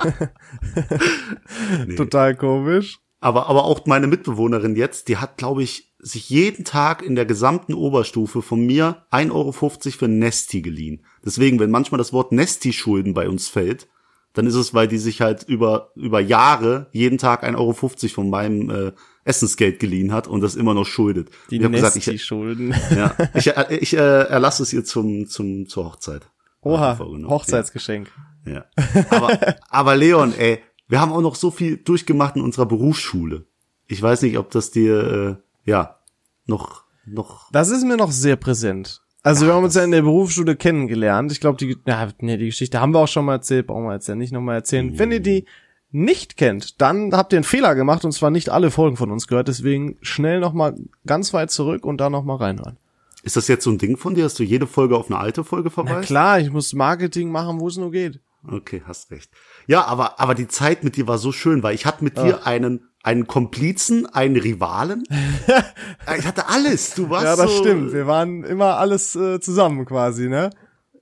[1.86, 1.96] nee.
[1.96, 3.00] Total komisch.
[3.20, 7.24] Aber, aber auch meine Mitbewohnerin jetzt, die hat, glaube ich, sich jeden Tag in der
[7.24, 11.04] gesamten Oberstufe von mir 1,50 Euro für Nesti geliehen.
[11.24, 13.86] Deswegen, wenn manchmal das Wort Nesti-Schulden bei uns fällt,
[14.34, 18.30] dann ist es, weil die sich halt über, über Jahre jeden Tag 1,50 Euro von
[18.30, 18.92] meinem äh,
[19.24, 21.30] Essensgeld geliehen hat und das immer noch schuldet.
[21.50, 22.74] Die Nesti-Schulden.
[22.96, 26.28] Ja, ich, äh, ich äh, erlasse es ihr zum, zum, zur Hochzeit.
[26.62, 28.10] Oha, Hochzeitsgeschenk.
[28.44, 28.52] Ja.
[28.52, 28.64] ja.
[29.10, 29.38] Aber,
[29.70, 33.46] aber Leon, ey, wir haben auch noch so viel durchgemacht in unserer Berufsschule.
[33.86, 35.98] Ich weiß nicht, ob das dir äh, ja,
[36.46, 37.50] noch, noch.
[37.52, 39.02] Das ist mir noch sehr präsent.
[39.22, 41.30] Also ja, wir haben uns ja in der Berufsschule kennengelernt.
[41.30, 43.94] Ich glaube, die, ja, nee, die Geschichte haben wir auch schon mal erzählt, brauchen wir
[43.94, 44.86] jetzt ja nicht nochmal erzählen.
[44.86, 44.98] Mhm.
[44.98, 45.46] Wenn ihr die
[45.92, 49.28] nicht kennt, dann habt ihr einen Fehler gemacht und zwar nicht alle Folgen von uns
[49.28, 49.48] gehört.
[49.48, 50.74] Deswegen schnell nochmal
[51.06, 52.78] ganz weit zurück und da nochmal reinhören.
[53.22, 55.44] Ist das jetzt so ein Ding von dir, dass du jede Folge auf eine alte
[55.44, 55.94] Folge verweist?
[55.94, 58.20] Na klar, ich muss Marketing machen, wo es nur geht.
[58.48, 59.30] Okay, hast recht.
[59.68, 62.44] Ja, aber, aber die Zeit mit dir war so schön, weil ich hatte mit dir
[62.44, 65.04] einen einen Komplizen, einen Rivalen.
[66.18, 66.94] ich hatte alles.
[66.94, 67.92] Du warst Ja, das so, stimmt.
[67.92, 70.50] Wir waren immer alles äh, zusammen quasi, ne?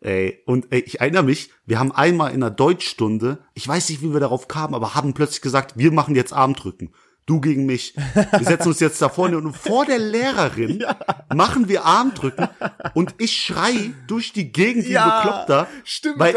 [0.00, 4.00] Ey, und ey, ich erinnere mich, wir haben einmal in einer Deutschstunde, ich weiß nicht,
[4.00, 6.94] wie wir darauf kamen, aber haben plötzlich gesagt, wir machen jetzt Armdrücken.
[7.26, 7.94] Du gegen mich.
[8.14, 10.96] Wir setzen uns jetzt da vorne und vor der Lehrerin ja.
[11.32, 12.48] machen wir Armdrücken
[12.94, 15.68] und ich schrei durch die Gegend wie ja, Bekloppter.
[15.84, 16.18] Stimmt.
[16.18, 16.34] Weil,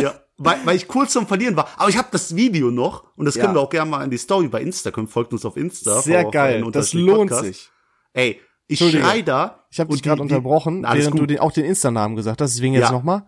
[0.00, 1.68] ja, weil, weil ich kurz zum Verlieren war.
[1.76, 3.54] Aber ich habe das Video noch und das können ja.
[3.54, 5.08] wir auch gerne mal in die Story bei Instagram.
[5.08, 6.00] Folgt uns auf Insta.
[6.00, 6.64] Sehr geil.
[6.72, 7.44] Das lohnt Podcast.
[7.44, 7.70] sich.
[8.12, 9.64] Ey, ich schrei da.
[9.70, 11.20] Ich habe dich gerade unterbrochen, während gut.
[11.20, 12.54] du den, auch den Insta-Namen gesagt hast.
[12.54, 12.92] Deswegen jetzt ja.
[12.92, 13.24] nochmal.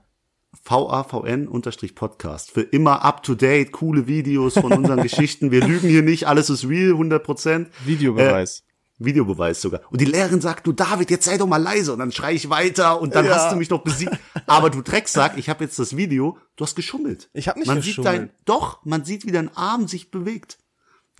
[0.64, 2.50] VAVN-Podcast.
[2.50, 5.50] Für immer up to date, coole Videos von unseren Geschichten.
[5.50, 7.70] Wir lügen hier nicht, alles ist real, 100 Prozent.
[7.84, 8.60] Videobeweis.
[8.60, 8.69] Äh,
[9.00, 9.80] Videobeweis sogar.
[9.90, 11.92] Und die Lehrerin sagt, du David, jetzt sei doch mal leise.
[11.92, 13.34] Und dann schrei ich weiter und dann ja.
[13.34, 14.16] hast du mich noch besiegt.
[14.46, 17.28] Aber du Drecksack, ich habe jetzt das Video, du hast geschummelt.
[17.32, 18.12] Ich habe nicht man geschummelt.
[18.12, 20.58] Sieht dein, doch, man sieht, wie dein Arm sich bewegt.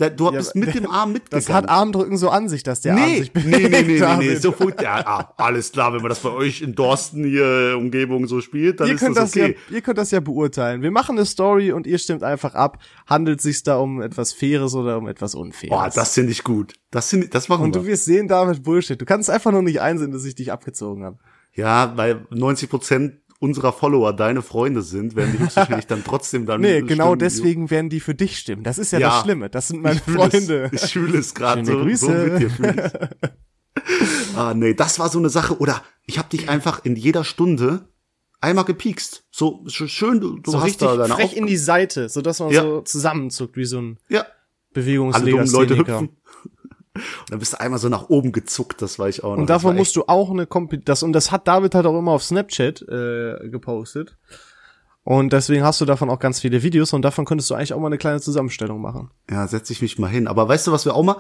[0.09, 1.47] Du bist ja, mit dem Arm mitgegangen.
[1.47, 3.51] Das hat Armdrücken so an sich, dass der nee, Arm sich bewegt.
[3.51, 4.35] Nee, nee, nee, nee, nee.
[4.37, 8.27] So gut, ja, ah, alles klar, wenn man das bei euch in Dorsten hier Umgebung
[8.27, 9.57] so spielt, dann ihr ist könnt das, okay.
[9.69, 10.83] Ja, ihr könnt das ja beurteilen.
[10.83, 12.79] Wir machen eine Story und ihr stimmt einfach ab.
[13.07, 15.71] Handelt sich da um etwas Faires oder um etwas Unfaires?
[15.71, 16.75] Boah, das finde ich gut.
[16.91, 17.81] Das finde das machen und wir.
[17.81, 19.01] Und du wirst sehen, damit Bullshit.
[19.01, 21.19] Du kannst einfach nur nicht einsehen, dass ich dich abgezogen habe.
[21.55, 26.61] Ja, weil 90 Prozent unserer Follower deine Freunde sind, werden die höchstwahrscheinlich dann trotzdem dann.
[26.61, 27.19] Nee, genau stimmen.
[27.19, 28.63] deswegen werden die für dich stimmen.
[28.63, 29.51] Das ist ja, ja das Schlimme.
[29.51, 30.71] Das sind meine ich Freunde.
[30.73, 32.07] Es, ich fühle es gerade so, Grüße.
[32.07, 33.11] so mit dir fühle
[34.37, 35.59] Ah, nee, das war so eine Sache.
[35.59, 37.89] Oder ich habe dich einfach in jeder Stunde
[38.41, 39.25] einmal gepiekst.
[39.31, 42.21] So schön, du, du so hast richtig da deine frech Auf in die Seite, so
[42.21, 42.63] dass man ja.
[42.63, 44.27] so zusammenzuckt wie so ein ja.
[44.73, 45.59] Bewegungslegastheniker.
[45.59, 46.17] Alle Leute hüpfen.
[47.01, 49.39] Und dann bist du einmal so nach oben gezuckt, das war ich auch noch.
[49.39, 52.13] Und davon musst du auch eine Kompi das und das hat David halt auch immer
[52.13, 54.17] auf Snapchat äh, gepostet.
[55.03, 57.81] Und deswegen hast du davon auch ganz viele Videos und davon könntest du eigentlich auch
[57.81, 59.11] mal eine kleine Zusammenstellung machen.
[59.31, 60.29] Ja, setz ich mich mal hin.
[60.29, 61.17] Aber weißt du, was wir auch mal,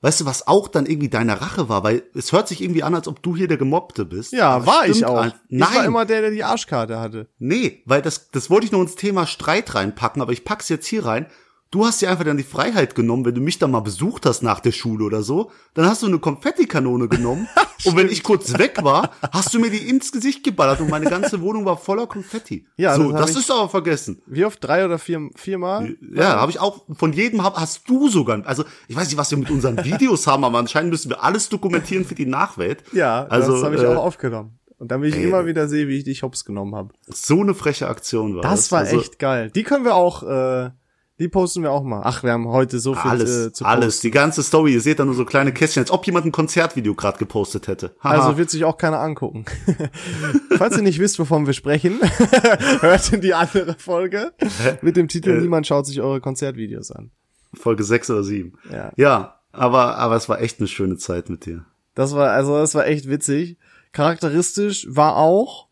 [0.00, 1.84] weißt du, was auch dann irgendwie deine Rache war?
[1.84, 4.32] Weil es hört sich irgendwie an, als ob du hier der Gemobbte bist.
[4.32, 5.26] Ja, Aber war ich auch.
[5.48, 5.68] Nein.
[5.70, 7.28] Ich war immer der, der die Arschkarte hatte.
[7.38, 10.86] Nee, weil das, das wollte ich nur ins Thema Streit reinpacken, aber ich pack's jetzt
[10.86, 11.26] hier rein.
[11.70, 14.42] Du hast dir einfach dann die Freiheit genommen, wenn du mich dann mal besucht hast
[14.42, 17.46] nach der Schule oder so, dann hast du eine Konfettikanone genommen
[17.84, 21.10] und wenn ich kurz weg war, hast du mir die ins Gesicht geballert und meine
[21.10, 22.66] ganze Wohnung war voller Konfetti.
[22.76, 24.22] Ja, so, das das ist aber vergessen.
[24.26, 24.62] Wie oft?
[24.64, 25.94] Drei oder vier, viermal?
[26.14, 28.44] Ja, habe ich auch von jedem hab, hast du sogar.
[28.46, 31.48] Also ich weiß nicht, was wir mit unseren Videos haben, aber anscheinend müssen wir alles
[31.48, 32.82] dokumentieren für die Nachwelt.
[32.92, 34.58] Ja, also das habe ich äh, auch aufgenommen.
[34.78, 36.94] Und damit ich ey, immer wieder sehe, wie ich dich hops genommen habe.
[37.08, 38.52] so eine freche Aktion war das.
[38.52, 39.50] Das war also, echt geil.
[39.50, 40.70] Die können wir auch, äh,
[41.18, 42.02] die posten wir auch mal.
[42.04, 44.74] Ach, wir haben heute so viel Alles, äh, zu alles, die ganze Story.
[44.74, 47.94] Ihr seht da nur so kleine Kästchen, als ob jemand ein Konzertvideo gerade gepostet hätte.
[48.00, 48.14] Haha.
[48.14, 49.44] Also wird sich auch keiner angucken.
[50.58, 52.00] Falls ihr nicht wisst, wovon wir sprechen,
[52.80, 54.32] hört in die andere Folge
[54.82, 55.40] mit dem Titel Äh.
[55.40, 57.10] Niemand schaut sich eure Konzertvideos an.
[57.54, 58.54] Folge sechs oder sieben.
[58.70, 58.92] Ja.
[58.96, 61.64] Ja, aber, aber es war echt eine schöne Zeit mit dir.
[61.94, 63.56] Das war, also das war echt witzig.
[63.92, 65.68] Charakteristisch war auch,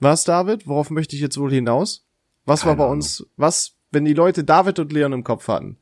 [0.00, 0.66] was David?
[0.66, 2.04] Worauf möchte ich jetzt wohl hinaus?
[2.44, 2.96] Was war Keine bei Ahnung.
[2.96, 5.78] uns, was, wenn die Leute David und Leon im Kopf hatten?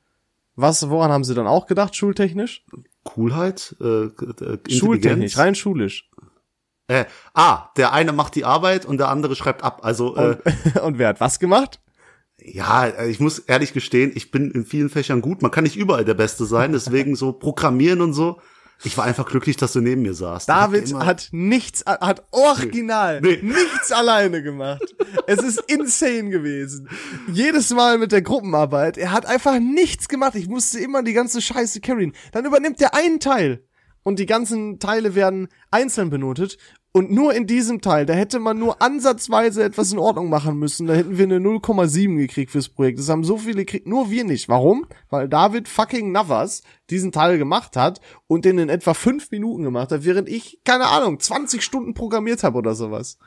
[0.54, 2.64] Was, woran haben sie dann auch gedacht, schultechnisch?
[3.04, 6.10] Coolheit, äh, äh, Schultechnisch, rein schulisch.
[6.88, 9.80] Äh, ah, der eine macht die Arbeit und der andere schreibt ab.
[9.82, 10.36] Also äh,
[10.82, 11.80] Und wer hat was gemacht?
[12.38, 15.42] ja, äh, ich muss ehrlich gestehen, ich bin in vielen Fächern gut.
[15.42, 18.40] Man kann nicht überall der Beste sein, deswegen so Programmieren und so.
[18.84, 20.48] Ich war einfach glücklich, dass du neben mir saßt.
[20.48, 23.38] David hat nichts, hat original Nee.
[23.42, 24.94] nichts alleine gemacht.
[25.26, 26.88] Es ist insane gewesen.
[27.32, 30.34] Jedes Mal mit der Gruppenarbeit, er hat einfach nichts gemacht.
[30.34, 32.12] Ich musste immer die ganze Scheiße carryen.
[32.32, 33.64] Dann übernimmt er einen Teil
[34.02, 36.58] und die ganzen Teile werden einzeln benotet.
[36.96, 40.86] Und nur in diesem Teil, da hätte man nur ansatzweise etwas in Ordnung machen müssen.
[40.86, 42.98] Da hätten wir eine 0,7 gekriegt fürs Projekt.
[42.98, 44.48] Das haben so viele gekriegt, nur wir nicht.
[44.48, 44.86] Warum?
[45.10, 49.92] Weil David fucking Navas diesen Teil gemacht hat und den in etwa fünf Minuten gemacht
[49.92, 53.18] hat, während ich, keine Ahnung, 20 Stunden programmiert habe oder sowas.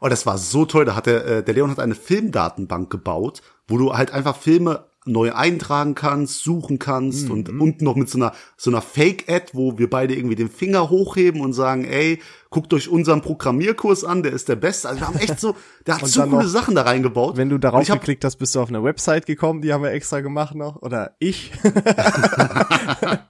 [0.00, 0.84] Oh, das war so toll.
[0.84, 4.86] Da hat der, äh, der Leon hat eine Filmdatenbank gebaut, wo du halt einfach Filme
[5.06, 9.78] neu eintragen kannst, suchen kannst und unten noch mit so einer so einer Fake-Ad, wo
[9.78, 14.32] wir beide irgendwie den Finger hochheben und sagen, ey, guckt euch unseren Programmierkurs an, der
[14.32, 14.88] ist der Beste.
[14.88, 15.54] Also wir haben echt so,
[15.86, 17.36] der hat so coole noch, Sachen da reingebaut.
[17.36, 19.82] Wenn du darauf ich hab, geklickt hast, bist du auf eine Website gekommen, die haben
[19.82, 20.82] wir extra gemacht noch.
[20.82, 21.52] Oder ich.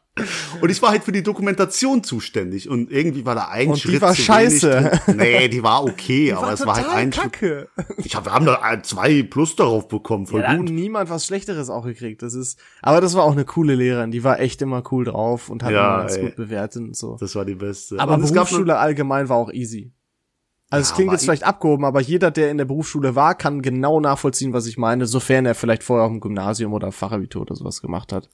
[0.61, 3.81] und ich war halt für die Dokumentation zuständig und irgendwie war da ein Und die
[3.89, 4.71] Schritt war zu scheiße.
[4.85, 5.17] wenig drin.
[5.17, 7.33] Nee, die war okay, aber es war halt ein Schritt.
[7.33, 7.69] Kacke.
[7.99, 10.71] Ich hab, wir haben da zwei Plus darauf bekommen, voll Ja, da hat gut.
[10.71, 12.23] niemand was Schlechteres auch gekriegt.
[12.23, 14.11] Das ist, aber das war auch eine coole Lehrerin.
[14.11, 16.23] Die war echt immer cool drauf und hat Ja, immer ganz ey.
[16.25, 17.17] gut bewertet und so.
[17.21, 17.99] Das war die beste.
[17.99, 19.93] Aber Und gab noch- Berufsschule allgemein war auch easy.
[20.69, 23.63] Also es Ja, klingt jetzt vielleicht abgehoben, aber jeder, der in der Berufsschule war, kann
[23.63, 27.55] genau nachvollziehen, was ich meine, sofern er vielleicht vorher auch im Gymnasium oder Fachabitur oder
[27.55, 28.29] sowas gemacht hat.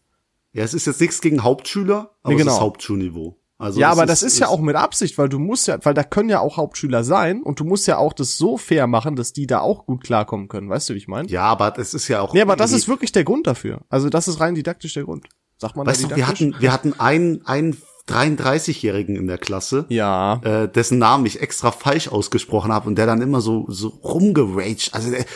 [0.53, 2.51] Ja, es ist jetzt nichts gegen Hauptschüler, aber Nee, genau.
[2.51, 3.39] es ist Hauptschulniveau.
[3.59, 5.95] Also ja, es aber das ist ja auch mit Absicht, weil du musst ja, weil
[5.95, 9.15] da können ja auch Hauptschüler sein und du musst ja auch das so fair machen,
[9.15, 10.69] dass die da auch gut klarkommen können.
[10.69, 11.29] Weißt du, wie ich meine?
[11.29, 12.35] Ja, aber das ist ja auch.
[12.35, 13.83] Nee, aber das ist wirklich der Grund dafür.
[13.89, 15.29] Also das ist rein didaktisch der Grund.
[15.59, 16.47] Sagt man Weißt da du, wir didaktisch?
[16.49, 17.77] hatten, wir hatten einen, einen
[18.09, 20.41] 33-Jährigen in der Klasse, ja.
[20.43, 24.93] äh, dessen Namen ich extra falsch ausgesprochen habe und der dann immer so, so rumgeraged.
[24.93, 25.29] Also, der, weißt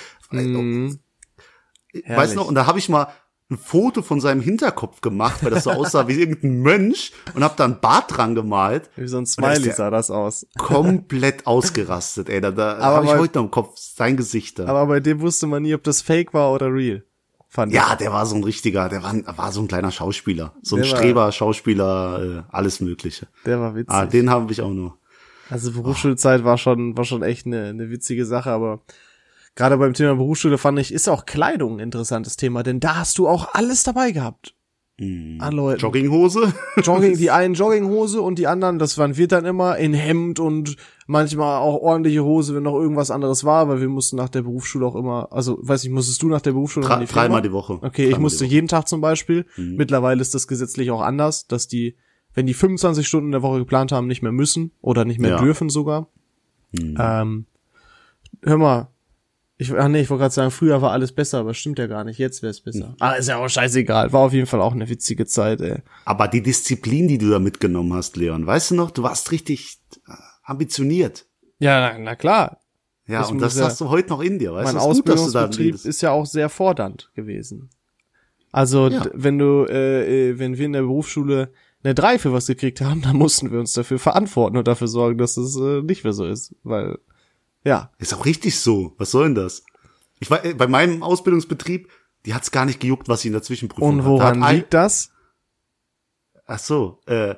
[2.02, 2.30] Herrlich.
[2.32, 3.06] du noch, und da habe ich mal
[3.48, 7.54] ein Foto von seinem Hinterkopf gemacht, weil das so aussah wie irgendein Mönch und habe
[7.56, 8.90] da ein Bart dran gemalt.
[8.96, 10.46] Wie so ein Smiley sah das aus.
[10.58, 12.40] Komplett ausgerastet, ey.
[12.40, 14.66] Da, da habe ich heute noch im Kopf sein Gesicht da.
[14.66, 17.04] Aber bei dem wusste man nie, ob das fake war oder real.
[17.48, 20.52] Fand Ja, der war so ein richtiger, der war, war so ein kleiner Schauspieler.
[20.62, 23.28] So ein Der war- Streber, Schauspieler, äh, alles Mögliche.
[23.36, 23.42] ich.
[23.44, 23.94] Der war witzig.
[23.94, 24.96] Ah, den habe ich auch noch.
[25.48, 28.80] Also Berufsschulzeit war schon, war schon echt eine, eine witzige Sache, aber
[29.56, 33.18] gerade beim Thema Berufsschule fand ich, ist auch Kleidung ein interessantes Thema, denn da hast
[33.18, 34.52] du auch alles dabei gehabt.
[34.98, 35.78] An Leuten.
[35.78, 36.54] Jogginghose?
[36.82, 40.76] Jogging, die einen Jogginghose und die anderen, das waren wir dann immer in Hemd und
[41.06, 44.86] manchmal auch ordentliche Hose, wenn noch irgendwas anderes war, weil wir mussten nach der Berufsschule
[44.86, 47.74] auch immer, also weiß nicht, musstest du nach der Berufsschule in die dreimal die Woche.
[47.82, 48.54] Okay, ich Dreimal musste die Woche.
[48.54, 49.44] jeden Tag zum Beispiel.
[49.58, 49.74] Mhm.
[49.76, 51.96] Mittlerweile ist das gesetzlich auch anders, dass die,
[52.32, 55.32] wenn die 25 Stunden in der Woche geplant haben, nicht mehr müssen oder nicht mehr
[55.32, 55.42] Ja.
[55.42, 56.08] dürfen sogar.
[56.72, 56.96] Mhm.
[56.98, 57.46] Ähm,
[58.42, 58.88] hör mal,
[59.58, 62.04] ich, ach nee, ich wollte gerade sagen, früher war alles besser, aber stimmt ja gar
[62.04, 62.18] nicht.
[62.18, 62.94] Jetzt wäre es besser.
[63.00, 64.12] Ah, ist ja auch scheißegal.
[64.12, 65.78] War auf jeden Fall auch eine witzige Zeit, ey.
[66.04, 69.78] Aber die Disziplin, die du da mitgenommen hast, Leon, weißt du noch, du warst richtig
[70.08, 70.12] äh,
[70.44, 71.26] ambitioniert.
[71.58, 72.60] Ja, na, na klar.
[73.06, 74.80] Ja, Ich und das ja- hast du heute noch in dir, weißt mein du?
[74.80, 77.70] Da Ausbildungsbetrieb ist ja auch sehr fordernd gewesen.
[78.52, 79.06] Also Ja.
[79.14, 81.50] wenn du, äh, äh, wenn wir in der Berufsschule
[81.84, 85.18] eine 3 für was gekriegt haben, dann mussten wir uns dafür verantworten und dafür sorgen,
[85.18, 86.54] dass es äh, nicht mehr so ist.
[86.62, 86.98] Weil,
[87.66, 88.94] ja, Ist auch richtig so.
[88.98, 89.64] Was soll denn das?
[90.20, 91.90] Ich war äh, bei meinem Ausbildungsbetrieb,
[92.24, 95.10] die hat's gar nicht gejuckt, was sie in der Zwischenprüfung und woran hat liegt das?
[96.46, 97.34] Ach so, äh,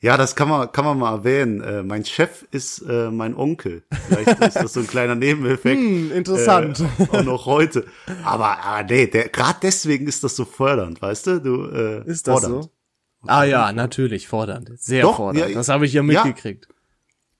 [0.00, 1.60] Ja, das kann man, kann man mal erwähnen.
[1.60, 3.84] Äh, mein Chef ist äh, mein Onkel.
[4.08, 5.80] Vielleicht ist das so ein kleiner Nebeneffekt.
[5.80, 6.80] Hm, interessant.
[6.80, 7.84] Äh, auch noch heute.
[8.24, 11.40] Aber, aber nee, der, gerade deswegen ist das so fördernd, weißt du?
[11.40, 12.64] Du äh, Ist das fordernd.
[12.64, 12.70] so?
[13.26, 14.70] Ah ja, natürlich, fordernd.
[14.76, 15.50] Sehr Doch, fordernd.
[15.50, 16.24] ja, das habe ich ja ja.
[16.24, 16.68] mitgekriegt.
[16.68, 16.74] Ja,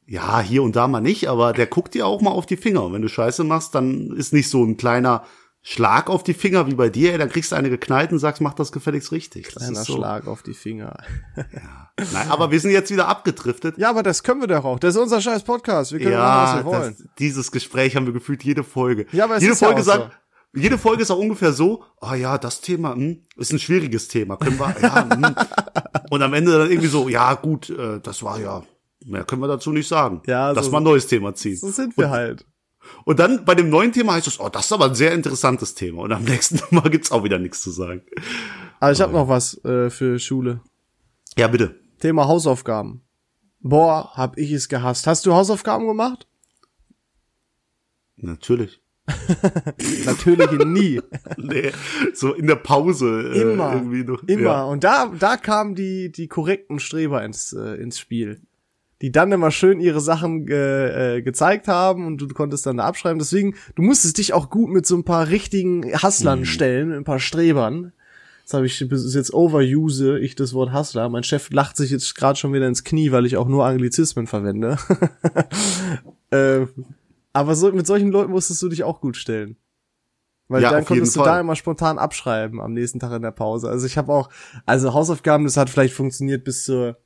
[0.08, 2.84] hier und da mal nicht, aber der guckt dir auch mal auf die Finger.
[2.84, 5.24] Und wenn du Scheiße machst, dann ist nicht so ein kleiner
[5.60, 7.12] Schlag auf die Finger wie bei dir.
[7.12, 9.52] Ey, dann kriegst du eine geknallt und sagst, mach das gefälligst richtig.
[9.52, 9.96] Das Kleiner ist so.
[9.96, 10.96] Schlag auf die Finger.
[11.36, 13.76] Nein, aber wir sind jetzt wieder abgedriftet.
[13.76, 14.78] Ja, aber das können wir doch auch.
[14.78, 15.92] Das ist unser scheiß Podcast.
[15.92, 16.96] Wir können machen, was Ja, wir wollen.
[16.96, 19.06] das, dieses Gespräch haben wir gefühlt jede Folge.
[19.12, 20.18] Ja, aber es jede ist ja Folge auch sagt,
[20.54, 24.36] jede Folge ist auch ungefähr so, ah ja, das Thema hm, ist ein schwieriges Thema,
[24.36, 25.34] können wir, ja, hm.
[26.10, 28.62] und am Ende dann irgendwie so, ja gut, äh, das war ja,
[29.04, 30.22] mehr können wir dazu nicht sagen.
[30.26, 31.56] Ja, dass so- wir ein neues Thema ziehen.
[31.56, 32.44] So sind wir halt.
[33.04, 35.74] Und dann bei dem neuen Thema heißt es, oh, das ist aber ein sehr interessantes
[35.74, 36.02] Thema.
[36.02, 38.02] Und am nächsten Mal gibt's auch wieder nichts zu sagen.
[38.80, 40.61] Aber ich habe noch was äh, für Schule.
[41.37, 41.78] Ja, bitte.
[42.00, 43.02] Thema Hausaufgaben.
[43.61, 45.06] Boah, hab ich es gehasst.
[45.06, 46.26] Hast du Hausaufgaben gemacht?
[48.16, 48.80] Natürlich.
[50.06, 51.00] Natürlich nie.
[51.37, 51.72] Nee,
[52.14, 53.32] so in der Pause.
[53.34, 53.72] Äh, Immer.
[53.74, 54.42] irgendwie noch, Immer.
[54.42, 54.64] Ja.
[54.64, 58.42] Und da, da kamen die, die korrekten Streber ins, äh, ins Spiel.
[59.00, 62.84] Die dann immer schön ihre Sachen ge, äh, gezeigt haben und du konntest dann da
[62.84, 63.18] abschreiben.
[63.18, 66.02] Deswegen, du musstest dich auch gut mit so ein paar richtigen Mhm.
[66.02, 67.92] Hustlern stellen, mit ein paar Strebern.
[68.44, 71.08] Das habe ich bis jetzt overuse ich das Wort Hustler.
[71.11, 74.26] Mein Chef lacht sich jetzt gerade schon wieder ins Knie, weil ich auch nur Anglizismen
[74.26, 74.78] verwende.
[76.30, 76.66] äh,
[77.32, 79.56] aber so, mit solchen Leuten musstest du dich auch gut stellen.
[80.48, 81.28] Weil Ja, dann konntest du Fall.
[81.34, 83.68] da immer spontan abschreiben am nächsten Tag in der Pause.
[83.68, 84.30] Also ich habe auch,
[84.64, 86.96] also Hausaufgaben, das hat vielleicht funktioniert bis zur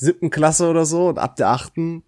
[0.00, 2.02] siebten Klasse oder so und ab der achten,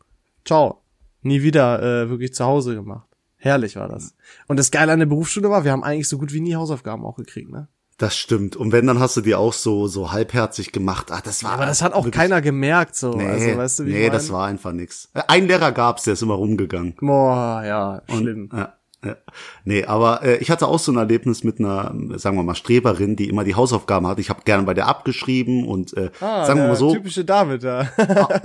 [0.45, 0.83] ciao.
[1.21, 3.07] Nie wieder äh, wirklich zu Hause gemacht.
[3.37, 4.15] Herrlich war das.
[4.49, 7.05] Und das Geile an der Berufsschule war, wir haben eigentlich so gut wie nie Hausaufgaben
[7.05, 7.69] auch gekriegt, ne?
[7.99, 8.57] Das stimmt.
[8.57, 11.09] Und wenn, dann hast du die auch so, so halbherzig gemacht.
[11.13, 11.53] Ach, das war.
[11.53, 13.13] Aber das hat auch keiner gemerkt, so.
[13.13, 14.13] Nee, also, weißt du, wie nee ich mein?
[14.13, 15.09] das war einfach nix.
[15.15, 16.97] Äh, Ein Lehrer gab's, der ist immer rumgegangen.
[17.01, 18.49] Boah, ja, schlimm.
[18.53, 19.17] Ja, ja.
[19.65, 22.55] Nee, aber äh, ich hatte auch so ein Erlebnis mit einer, äh, sagen wir mal,
[22.55, 24.21] Streberin, die immer die Hausaufgaben hatte.
[24.21, 27.63] Ich habe gerne bei der abgeschrieben und äh, Ah, sagen wir mal so, Typische David,
[27.65, 27.89] ja.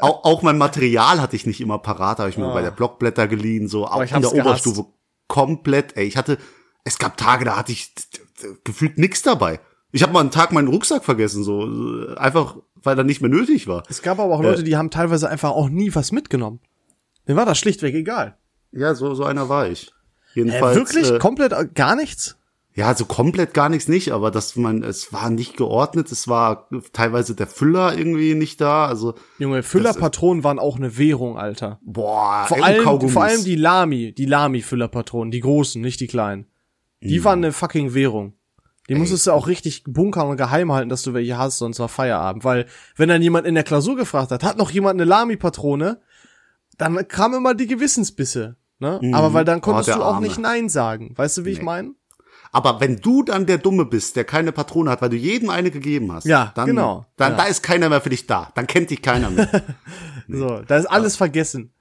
[0.01, 3.27] auch, auch mein Material hatte ich nicht immer parat, habe ich mir bei der Blockblätter
[3.27, 4.03] geliehen, so auch Ah.
[4.03, 4.35] in der gehasst.
[4.67, 4.85] Oberstufe
[5.27, 5.95] komplett.
[5.97, 6.37] Ey, ich hatte,
[6.83, 7.93] es gab Tage, da hatte ich
[8.63, 9.59] gefühlt nix dabei.
[9.91, 13.29] Ich habe mal einen Tag meinen Rucksack vergessen, so äh, einfach, weil er nicht mehr
[13.29, 13.83] nötig war.
[13.89, 16.59] Es gab aber auch Leute, die haben teilweise einfach auch nie was mitgenommen.
[17.25, 18.37] Mir war das schlichtweg egal.
[18.71, 19.91] Ja, so so einer war ich.
[20.35, 20.75] Äh, Jedenfalls.
[20.75, 21.11] wirklich?
[21.11, 22.37] Äh, Komplett äh, gar nichts?
[22.73, 26.69] Ja, so komplett gar nichts nicht, aber dass man, es war nicht geordnet, es war
[26.93, 31.79] teilweise der Füller irgendwie nicht da, also Junge, Füllerpatronen waren auch eine Währung, Alter.
[31.83, 33.13] boah, Vor ey, und allem, Kaugummis.
[33.13, 36.45] vor allem die Lami, die Lami-Füllerpatronen, die großen, nicht die kleinen.
[37.01, 38.33] Die waren eine fucking Währung.
[38.89, 41.89] Die musstest du auch richtig bunkern und geheim halten, dass du welche hast, sonst war
[41.89, 42.43] Feierabend.
[42.45, 45.99] Weil, wenn dann jemand in der Klausur gefragt hat, hat noch jemand eine Lami-Patrone,
[46.77, 48.55] dann kam immer die Gewissensbisse.
[48.79, 48.99] Ne?
[49.13, 50.27] Aber weil dann konntest Oh, du auch Arme.
[50.27, 51.13] nicht Nein sagen.
[51.15, 51.93] Weißt du, wie ich meine?
[52.51, 55.69] Aber wenn du dann der Dumme bist, der keine Patrone hat, weil du jedem eine
[55.71, 57.05] gegeben hast, Ja, dann, genau.
[57.17, 57.37] dann Ja.
[57.39, 59.49] da ist keiner mehr für dich da, dann kennt dich keiner mehr.
[60.29, 61.71] So, da ist alles vergessen.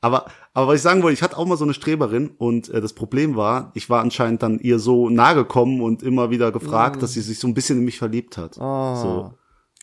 [0.00, 2.80] aber, aber was ich sagen wollte, ich hatte auch mal so eine Streberin und äh,
[2.80, 7.00] das Problem war, ich war anscheinend dann ihr so nahe gekommen und immer wieder gefragt,
[7.02, 8.58] dass sie sich so ein bisschen in mich verliebt hat.
[8.60, 8.96] Ah.
[8.96, 9.34] So.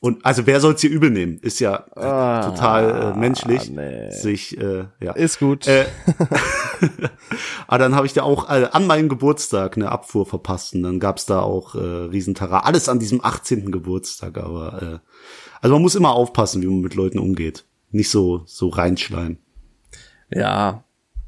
[0.01, 1.39] Und also wer soll's ihr übel nehmen?
[1.39, 4.11] Ist ja äh, total äh, menschlich, Ah, nee.
[4.11, 5.11] sich äh, ja.
[5.11, 5.67] Ist gut.
[5.67, 5.85] Äh,
[7.67, 10.99] aber dann habe ich da auch äh, an meinem Geburtstag eine Abfuhr verpasst und dann
[10.99, 12.59] gab's da auch äh, Riesentara.
[12.61, 13.71] Alles an diesem 18.
[13.71, 14.99] Geburtstag, aber äh,
[15.61, 17.65] also man muss immer aufpassen, wie man mit Leuten umgeht.
[17.91, 19.39] Nicht so so reinschleimen.
[20.31, 20.83] Ja,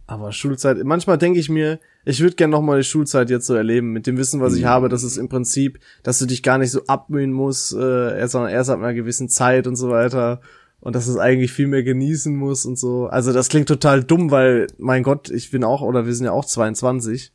[0.07, 3.53] aber Schulzeit, manchmal denke ich mir, ich würde gerne noch mal die Schulzeit jetzt so
[3.53, 6.57] erleben, mit dem Wissen, was ich habe, dass es im Prinzip, dass du dich gar
[6.57, 10.41] nicht so abmühen musst, äh, erst, sondern erst ab einer gewissen Zeit und so weiter.
[10.79, 13.05] Und dass es eigentlich viel mehr genießen muss und so.
[13.05, 16.31] Also das klingt total dumm, weil, mein Gott, ich bin auch, oder wir sind ja
[16.31, 17.31] auch 22.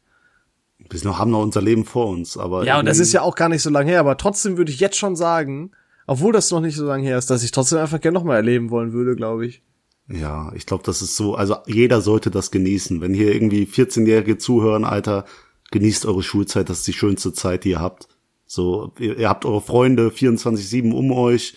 [0.90, 3.36] Wir noch, haben noch unser Leben vor uns, aber Ja, und das ist ja auch
[3.36, 5.70] gar nicht so lange her, aber trotzdem würde ich jetzt schon sagen,
[6.06, 8.36] obwohl das noch nicht so lange her ist, dass ich trotzdem einfach gerne noch mal
[8.36, 9.62] erleben wollen würde, glaube ich.
[10.08, 13.00] Ja, ich glaube, das ist so, also jeder sollte das genießen.
[13.00, 15.24] Wenn hier irgendwie 14-Jährige zuhören, Alter,
[15.72, 18.08] genießt eure Schulzeit, das ist die schönste Zeit, die ihr habt.
[18.46, 21.54] So, ihr, ihr habt eure Freunde 24-7 um euch.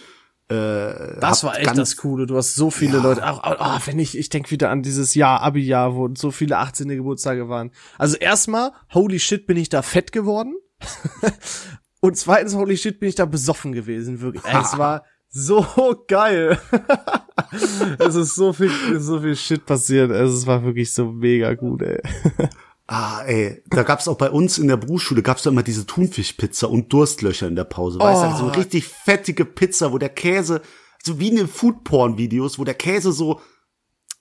[0.48, 2.26] Äh, Das war echt das Coole.
[2.26, 3.04] Du hast so viele Ja.
[3.04, 3.30] Leute.
[3.30, 6.58] Auch, auch, ah, wenn ich, ich denke wieder an dieses Jahr, Abi-Jahr, wo so viele
[6.58, 6.88] 18.
[6.90, 7.70] Geburtstage waren.
[8.00, 10.56] Also erstmal, holy shit, bin ich da fett geworden.
[12.02, 14.22] Und zweitens, holy shit, bin ich da besoffen gewesen.
[14.22, 14.44] Wirklich.
[14.46, 15.66] Ey, es war so
[16.08, 16.60] geil.
[18.00, 20.12] es ist so viel, so viel Shit passiert.
[20.12, 22.02] Also, Es war wirklich so mega gut, ey.
[22.92, 26.66] Ah, ey, da gab's auch bei uns in der Berufsschule gab's da immer diese Thunfischpizza
[26.66, 28.00] und Durstlöcher in der Pause.
[28.00, 28.38] Weißt du, Oh.
[28.40, 30.64] so eine richtig fettige Pizza, wo der Käse
[31.04, 33.42] so wie in den Foodporn-Videos, wo der Käse so.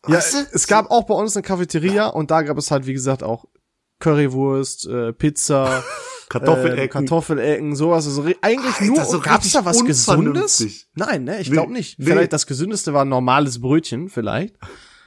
[0.07, 0.39] Ja, weißt du?
[0.53, 3.47] es gab auch bei uns eine Cafeteria und da gab es halt, wie gesagt, auch
[4.01, 5.83] Currywurst, äh, Pizza,
[6.29, 6.79] Kartoffelecken.
[6.79, 8.07] äh, Kartoffelecken, sowas.
[8.07, 10.87] Also eigentlich Alter, nur, so gab's da richtig was Gesundes?
[10.95, 11.99] Nein, ne, ich Nee, glaube nicht.
[11.99, 12.07] nee.
[12.07, 14.57] Vielleicht das Gesündeste war ein normales Brötchen, vielleicht.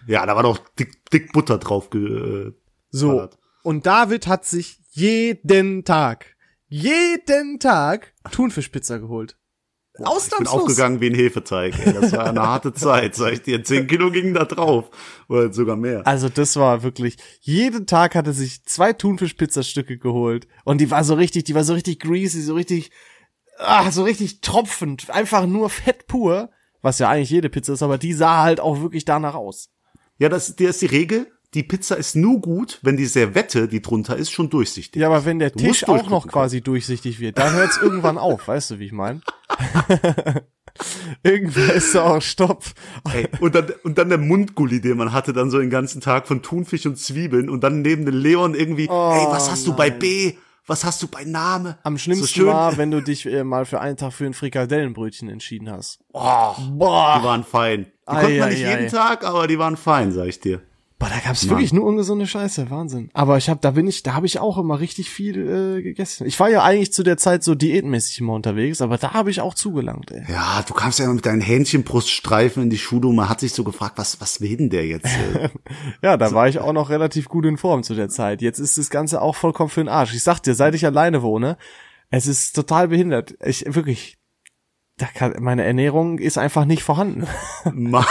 [0.08, 1.90] Ja, da war doch dick, dick Butter drauf.
[1.94, 2.52] Äh,
[2.90, 3.08] So.
[3.10, 3.38] Ballert.
[3.64, 6.36] Und David hat sich jeden Tag,
[6.68, 9.38] jeden Tag Thunfischpizza geholt.
[9.94, 11.78] Ich bin aufgegangen wie ein Hefeteig.
[11.86, 11.94] Ey.
[11.94, 13.64] Das war eine harte Zeit, sag ich dir.
[13.64, 14.90] Zehn Kilo gingen da drauf.
[15.28, 16.08] Oder sogar mehr.
[16.08, 20.48] Also das war wirklich, jeden Tag hat er sich zwei Thunfischpizzastücke geholt.
[20.64, 22.92] Und die war so richtig, die war so richtig greasy, so richtig,
[23.60, 25.10] ah, so richtig tropfend.
[25.10, 26.50] Einfach nur Fett pur.
[26.82, 29.70] Was ja eigentlich jede Pizza ist, aber die sah halt auch wirklich danach aus.
[30.18, 31.32] Ja, das, das ist die Regel.
[31.54, 35.02] Die Pizza ist nur gut, wenn die Servette, die drunter ist, schon durchsichtig.
[35.02, 38.48] Ja, aber wenn der Du Tisch auch noch quasi durchsichtig wird, dann hört's irgendwann auf,
[38.48, 39.22] weißt du, wie ich mein?
[41.24, 42.64] Irgendwann ist da auch Stopp.
[43.14, 46.28] Ey, und dann, und dann der Mundgulli, den man hatte, dann so den ganzen Tag
[46.28, 49.76] von Thunfisch und Zwiebeln und dann neben den Leon irgendwie, Oh, ey, was hast du
[49.76, 50.36] bei B?
[50.68, 51.78] Was hast du bei Name?
[51.84, 55.28] Am schlimmsten so war, wenn du dich äh, mal für einen Tag für ein Frikadellenbrötchen
[55.28, 56.00] entschieden hast.
[56.14, 57.18] Oh, Boah.
[57.20, 57.88] die waren fein.
[58.08, 58.70] Die Ei, konnte man ei, nicht ei.
[58.80, 60.62] jeden Tag, aber die waren fein, sag ich dir.
[61.02, 61.56] Boah, da gab's Mann.
[61.56, 63.10] wirklich nur ungesunde Scheiße, Wahnsinn.
[63.14, 66.28] Aber ich hab, da bin ich, da habe ich auch immer richtig viel äh, gegessen.
[66.28, 69.42] Ich war ja eigentlich zu der Zeit so diätmäßig immer unterwegs, aber da habe ich
[69.42, 70.24] auch zugelangt, ey.
[70.30, 73.54] Ja, du kamst ja immer mit deinen Hähnchenbruststreifen in die Schule und man hat sich
[73.54, 75.08] so gefragt, was, was will denn der jetzt?
[75.08, 75.50] äh?
[76.04, 78.44] Ja, da war ich auch noch relativ gut in Form zu der Zeit.
[78.44, 80.14] Jetzt ist das Ganze auch vollkommen für den Arsch.
[80.14, 81.58] Ich sag dir, seit ich alleine wohne,
[82.12, 83.34] es ist total behindert.
[83.44, 84.20] Ich wirklich,
[85.08, 87.28] kann, meine Ernährung ist einfach nicht vorhanden.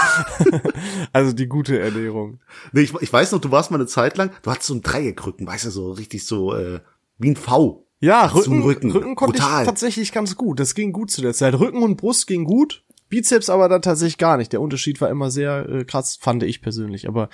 [1.12, 2.41] Also die gute Ernährung.
[2.72, 4.82] nee, ich, ich weiß noch, du warst mal eine Zeit lang, du hattest so einen
[4.82, 6.80] Dreieckrücken, weißt du, so richtig so äh,
[7.18, 7.86] wie ein V.
[8.01, 8.91] Ja, Zum Rücken, Rücken.
[8.93, 9.62] Rücken, konnte Brutal.
[9.62, 10.59] ich tatsächlich ganz gut.
[10.59, 11.55] Das ging gut zu der Zeit.
[11.55, 14.53] Rücken und Brust ging gut, Bizeps aber dann tatsächlich gar nicht.
[14.53, 17.09] Der Unterschied war immer sehr äh, krass, fand ich persönlich.
[17.09, 17.28] Aber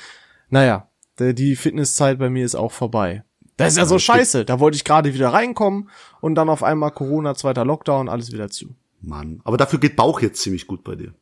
[0.49, 3.25] naja, der, die Fitnesszeit bei mir ist auch vorbei.
[3.57, 4.45] Das ist ja so scheiße.
[4.45, 5.89] Da wollte ich gerade wieder reinkommen
[6.21, 8.75] und dann auf einmal Corona, zweiter Lockdown, alles wieder zu.
[9.07, 9.41] Mann.
[9.45, 11.15] Aber dafür geht Bauch jetzt ziemlich gut bei dir.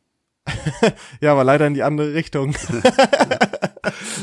[1.21, 2.55] Ja, aber leider in die andere Richtung.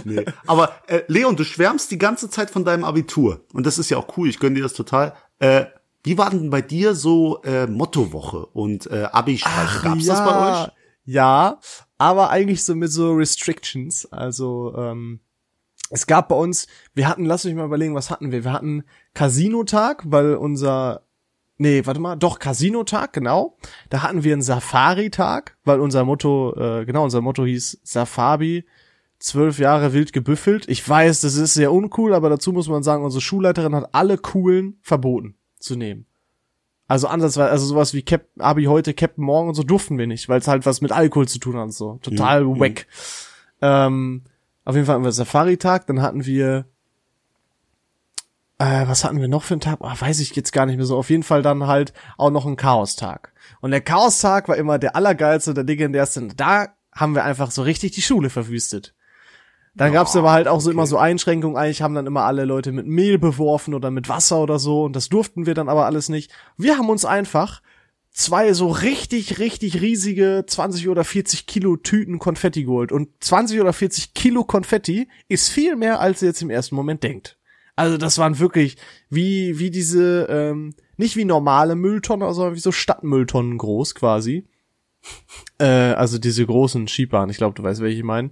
[0.05, 0.25] Nee.
[0.47, 3.45] Aber äh, Leon, du schwärmst die ganze Zeit von deinem Abitur.
[3.53, 5.15] Und das ist ja auch cool, ich gönne dir das total.
[5.39, 5.67] Äh,
[6.03, 9.83] wie war denn bei dir so äh, Mottowoche und äh, Abi-Streiche?
[9.83, 10.69] Gab's das bei euch?
[11.05, 11.61] Ja,
[11.99, 14.11] aber eigentlich so mit so Restrictions.
[14.11, 15.21] Also, ähm,
[15.91, 18.45] es gab bei uns, wir hatten, lass mich mal überlegen, was hatten wir?
[18.45, 18.85] Wir hatten
[19.15, 21.03] Casino-Tag, weil unser,
[21.63, 23.57] nee, warte mal, doch, Casino-Tag, genau.
[23.91, 28.65] Da hatten wir einen Safari-Tag, weil unser Motto, äh, genau, unser Motto hieß Safari,
[29.19, 30.69] zwölf Jahre wild gebüffelt.
[30.69, 34.19] Ich weiß, das ist sehr uncool, aber dazu muss man sagen, unsere Schulleiterin hat alle
[34.19, 36.07] coolen verboten zu nehmen.
[36.89, 40.29] Also ansatzweise, also sowas wie Cap Abi heute, Captain Morgen und so durften wir nicht,
[40.29, 41.99] weil es halt was mit Alkohol zu tun hat und so.
[42.03, 42.61] Total Mhm.
[42.61, 42.87] wack.
[43.63, 44.23] Ähm,
[44.65, 46.67] auf jeden Fall hatten wir Safari-Tag, dann hatten wir
[48.63, 49.79] äh, was hatten wir noch für einen Tag?
[49.81, 50.97] Ah, weiß ich jetzt gar nicht mehr so.
[50.97, 53.33] Auf jeden Fall dann halt auch noch ein Chaos-Tag.
[53.61, 56.29] Und der Chaos-Tag war immer der allergeilste, der legendärste.
[56.37, 58.95] Da haben wir einfach so richtig die Schule verwüstet.
[59.75, 61.57] Dann gab's aber halt auch so immer so Einschränkungen.
[61.57, 64.85] Eigentlich haben dann immer alle Leute mit Mehl beworfen oder mit Wasser oder so.
[64.85, 66.31] Und das durften wir dann aber alles nicht.
[66.57, 67.63] Wir haben uns einfach
[68.11, 72.93] zwei so richtig, richtig riesige 20 oder 40 Kilo Tüten Konfetti geholt.
[72.93, 77.03] Und 20 oder 40 Kilo Konfetti ist viel mehr, als ihr jetzt im ersten Moment
[77.03, 77.39] denkt.
[77.83, 78.77] Also das waren wirklich
[79.11, 84.47] wie, wie diese, ähm, nicht wie normale Mülltonnen, sondern wie so Stadtmülltonnen groß quasi.
[85.59, 88.31] Äh, also diese großen Skibahnen, ich glaube, du weißt, welche ich meine.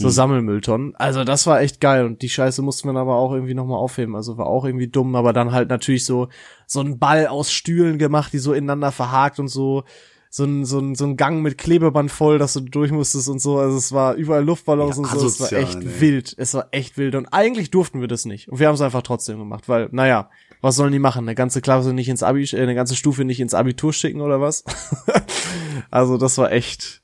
[0.00, 0.94] So Sammelmülltonnen.
[0.94, 3.78] Also das war echt geil und die Scheiße mussten wir dann aber auch irgendwie nochmal
[3.78, 4.14] aufheben.
[4.14, 6.28] Also war auch irgendwie dumm, aber dann halt natürlich so
[6.66, 9.82] so ein Ball aus Stühlen gemacht, die so ineinander verhakt und so
[10.30, 13.40] so ein, so ein, so ein Gang mit Klebeband voll, dass du durch musstest und
[13.40, 13.58] so.
[13.58, 15.26] Also es war überall Luftballons Ja, und so.
[15.26, 16.00] Es war asozial, echt ne?
[16.00, 16.34] wild.
[16.36, 17.14] Es war echt wild.
[17.14, 18.48] Und eigentlich durften wir das nicht.
[18.48, 21.24] Und wir haben es einfach trotzdem gemacht, weil, naja, was sollen die machen?
[21.24, 24.40] Eine ganze Klasse nicht ins Abi, äh, eine ganze Stufe nicht ins Abitur schicken oder
[24.40, 24.64] was?
[25.90, 27.02] also das war echt.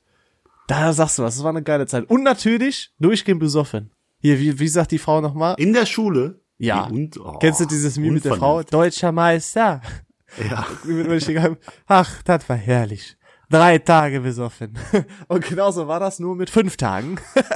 [0.67, 2.09] Da sagst du was, das war eine geile Zeit.
[2.09, 3.91] Und natürlich durchgehend besoffen.
[4.19, 5.55] Hier, wie, wie sagt die Frau nochmal?
[5.57, 6.41] In der Schule?
[6.57, 6.85] Ja.
[6.85, 8.63] Und, oh, Kennst du dieses Meme mit der Frau?
[8.63, 9.81] Deutscher Meister.
[10.49, 10.65] Ja.
[11.87, 13.17] Ach, das war herrlich.
[13.49, 14.77] Drei Tage besoffen.
[15.27, 17.19] Und genauso war das nur mit fünf Tagen.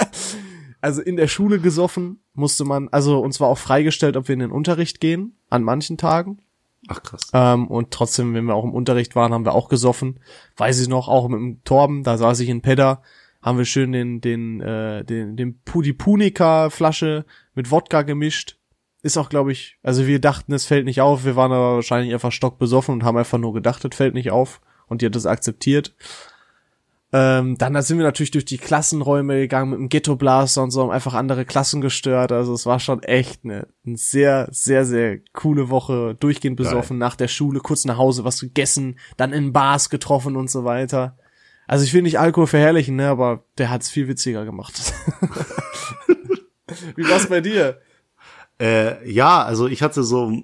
[0.82, 4.38] Also in der Schule gesoffen musste man, also uns war auch freigestellt, ob wir in
[4.38, 6.38] den Unterricht gehen, an manchen Tagen.
[6.88, 7.30] Ach krass.
[7.34, 10.20] Ähm, und trotzdem, wenn wir auch im Unterricht waren, haben wir auch gesoffen.
[10.56, 13.02] Weiß ich noch, auch mit dem Torben, da saß ich in Pedder,
[13.42, 18.58] haben wir schön den, den, äh, den, den Pudi Punica Flasche mit Wodka gemischt.
[19.02, 22.12] Ist auch, glaube ich, also wir dachten, es fällt nicht auf, wir waren aber wahrscheinlich
[22.12, 24.60] einfach stockbesoffen und haben einfach nur gedacht, es fällt nicht auf.
[24.88, 25.94] Und die hat das akzeptiert.
[27.12, 30.82] Ähm, dann sind wir natürlich durch die Klassenräume gegangen mit dem Ghetto Blaster und so,
[30.82, 32.30] haben einfach andere Klassen gestört.
[32.30, 36.14] Also es war schon echt eine, eine sehr, sehr, sehr coole Woche.
[36.20, 37.08] Durchgehend besoffen Geil.
[37.08, 41.16] nach der Schule, kurz nach Hause was gegessen, dann in Bars getroffen und so weiter.
[41.66, 44.74] Also ich will nicht Alkohol verherrlichen, ne, aber der hat's viel witziger gemacht.
[46.96, 47.80] Wie war's bei dir?
[48.60, 50.42] Äh, ja, also ich hatte so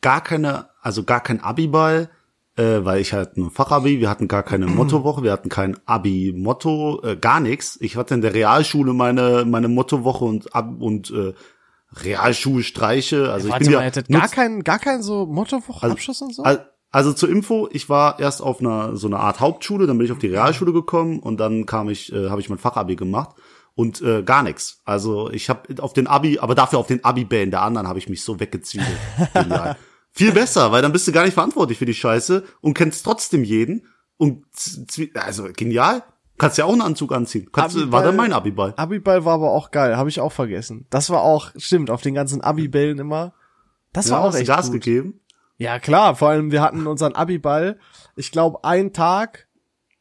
[0.00, 2.08] gar keine, also gar kein Abiball
[2.58, 7.02] äh, weil ich halt ein Fachabi, wir hatten gar keine Mottowoche, wir hatten kein Abi-Motto,
[7.04, 7.78] äh, gar nichts.
[7.80, 11.34] Ich hatte in der Realschule meine meine Mottowoche und ab und äh,
[12.02, 13.32] Realschulstreiche.
[13.32, 16.62] Also ja, ich bin ja gar kein gar kein so Mottowoche-Abschluss also, und so.
[16.90, 20.12] Also, zur Info, ich war erst auf einer so einer Art Hauptschule, dann bin ich
[20.12, 23.36] auf die Realschule gekommen und dann kam ich, äh, habe ich mein Fachabi gemacht
[23.78, 24.82] und äh, gar nichts.
[24.84, 28.08] Also ich habe auf den Abi, aber dafür auf den Abi-Bällen der anderen habe ich
[28.08, 28.88] mich so weggezwiebelt.
[30.10, 33.44] Viel besser, weil dann bist du gar nicht verantwortlich für die Scheiße und kennst trotzdem
[33.44, 33.86] jeden.
[34.16, 34.44] Und
[35.14, 36.02] also genial.
[36.38, 37.50] Kannst ja auch einen Anzug anziehen.
[37.52, 38.74] Kannst, Abiball, war dann mein Abiball.
[38.76, 40.86] Abiball war aber auch geil, habe ich auch vergessen.
[40.90, 43.32] Das war auch, stimmt, auf den ganzen Abibällen immer.
[43.92, 44.80] Das ja, war auch echt Gas gut.
[44.80, 45.20] gegeben.
[45.56, 47.78] Ja, klar, vor allem wir hatten unseren Abiball,
[48.16, 49.47] ich glaube, einen Tag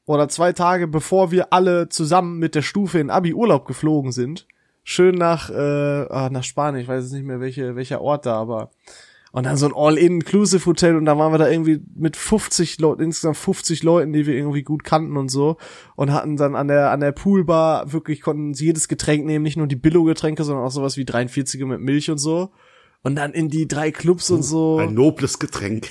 [0.08, 4.48] oder zwei Tage bevor wir alle zusammen mit der Stufe in Abi Urlaub geflogen sind.
[4.84, 8.36] Schön nach äh, ah, nach Spanien, ich weiß jetzt nicht mehr welche welcher Ort da,
[8.36, 8.72] aber
[9.34, 13.38] und dann so ein All-Inclusive-Hotel und da waren wir da irgendwie mit 50 Leuten, insgesamt
[13.38, 15.58] 50 Leuten, die wir irgendwie gut kannten und so.
[15.96, 19.58] Und hatten dann an der, an der Poolbar wirklich, konnten sie jedes Getränk nehmen, nicht
[19.58, 22.50] nur die Billo-Getränke, sondern auch sowas wie 43er mit Milch und so.
[23.04, 24.78] Und dann in die drei Clubs und so.
[24.78, 25.90] Ein nobles Getränk.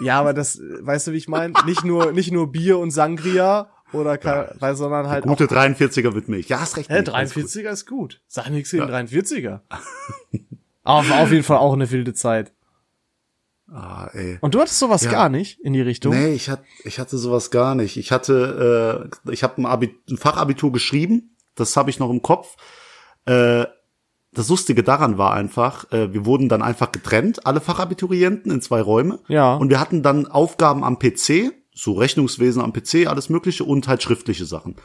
[0.00, 1.54] Ja, aber das, weißt du, wie ich meine?
[1.66, 5.24] Nicht nur, nicht nur Bier und Sangria oder ja, weil, sondern halt.
[5.24, 6.48] Gute 43er mit Milch.
[6.48, 6.90] Ja, hast recht.
[6.90, 8.20] Hä, 43er ist gut.
[8.26, 8.98] Sag nichts gegen ja.
[8.98, 9.60] 43er.
[10.82, 12.52] Aber war auf jeden Fall auch eine wilde Zeit.
[13.72, 14.38] Ah, ey.
[14.40, 15.10] Und du hattest sowas ja.
[15.10, 16.14] gar nicht in die Richtung?
[16.14, 17.96] Nee, ich hatte, ich hatte sowas gar nicht.
[17.96, 22.56] Ich hatte, äh, ich habe ein, ein Fachabitur geschrieben, das habe ich noch im Kopf.
[23.24, 23.64] Äh,
[24.34, 28.80] das Lustige daran war einfach, äh, wir wurden dann einfach getrennt, alle Fachabiturienten in zwei
[28.80, 29.20] Räume.
[29.28, 29.54] Ja.
[29.54, 34.02] Und wir hatten dann Aufgaben am PC, so Rechnungswesen am PC, alles Mögliche und halt
[34.02, 34.76] schriftliche Sachen.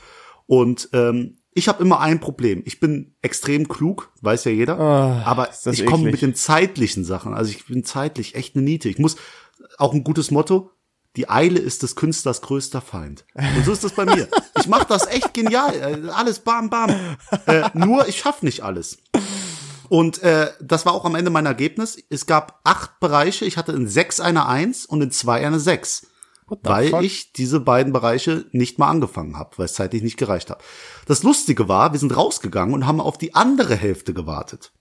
[0.45, 2.61] Und ähm, ich habe immer ein Problem.
[2.65, 7.33] Ich bin extrem klug, weiß ja jeder, oh, aber ich komme mit den zeitlichen Sachen.
[7.33, 8.89] Also ich bin zeitlich echt eine Niete.
[8.89, 9.17] Ich muss
[9.77, 10.71] auch ein gutes Motto.
[11.15, 13.25] Die Eile ist des Künstlers größter Feind.
[13.33, 14.27] Und so ist das bei mir.
[14.59, 15.73] Ich mache das echt genial.
[15.73, 16.95] Äh, alles bam, bam.
[17.45, 18.99] Äh, nur ich schaff nicht alles.
[19.89, 21.97] Und äh, das war auch am Ende mein Ergebnis.
[22.09, 23.45] Es gab acht Bereiche.
[23.45, 26.05] Ich hatte in sechs eine Eins und in zwei eine Sechs
[26.63, 27.03] weil fuck?
[27.03, 30.61] ich diese beiden Bereiche nicht mal angefangen habe, weil es zeitlich nicht gereicht hat.
[31.05, 34.71] Das Lustige war, wir sind rausgegangen und haben auf die andere Hälfte gewartet.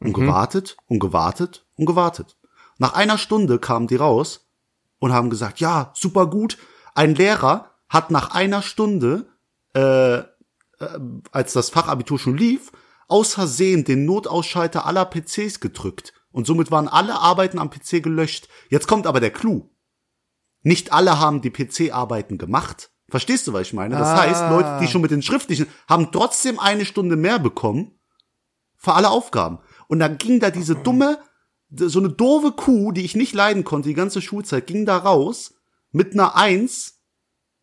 [0.00, 0.24] Und mhm.
[0.24, 2.38] gewartet und gewartet und gewartet.
[2.78, 4.49] Nach einer Stunde kamen die raus
[5.00, 6.56] und haben gesagt, ja, super gut.
[6.94, 9.26] Ein Lehrer hat nach einer Stunde,
[9.74, 10.24] äh, äh,
[11.32, 12.70] als das Fachabitur schon lief,
[13.08, 16.12] aus Versehen den Notausschalter aller PCs gedrückt.
[16.30, 18.48] Und somit waren alle Arbeiten am PC gelöscht.
[18.68, 19.68] Jetzt kommt aber der Clou.
[20.62, 22.90] Nicht alle haben die PC-Arbeiten gemacht.
[23.08, 23.96] Verstehst du, was ich meine?
[23.96, 24.22] Das ah.
[24.22, 27.98] heißt, Leute, die schon mit den schriftlichen, haben trotzdem eine Stunde mehr bekommen
[28.76, 29.58] für alle Aufgaben.
[29.88, 31.18] Und dann ging da diese dumme,
[31.70, 35.54] so eine doofe Kuh, die ich nicht leiden konnte, die ganze Schulzeit, ging da raus
[35.92, 37.00] mit einer Eins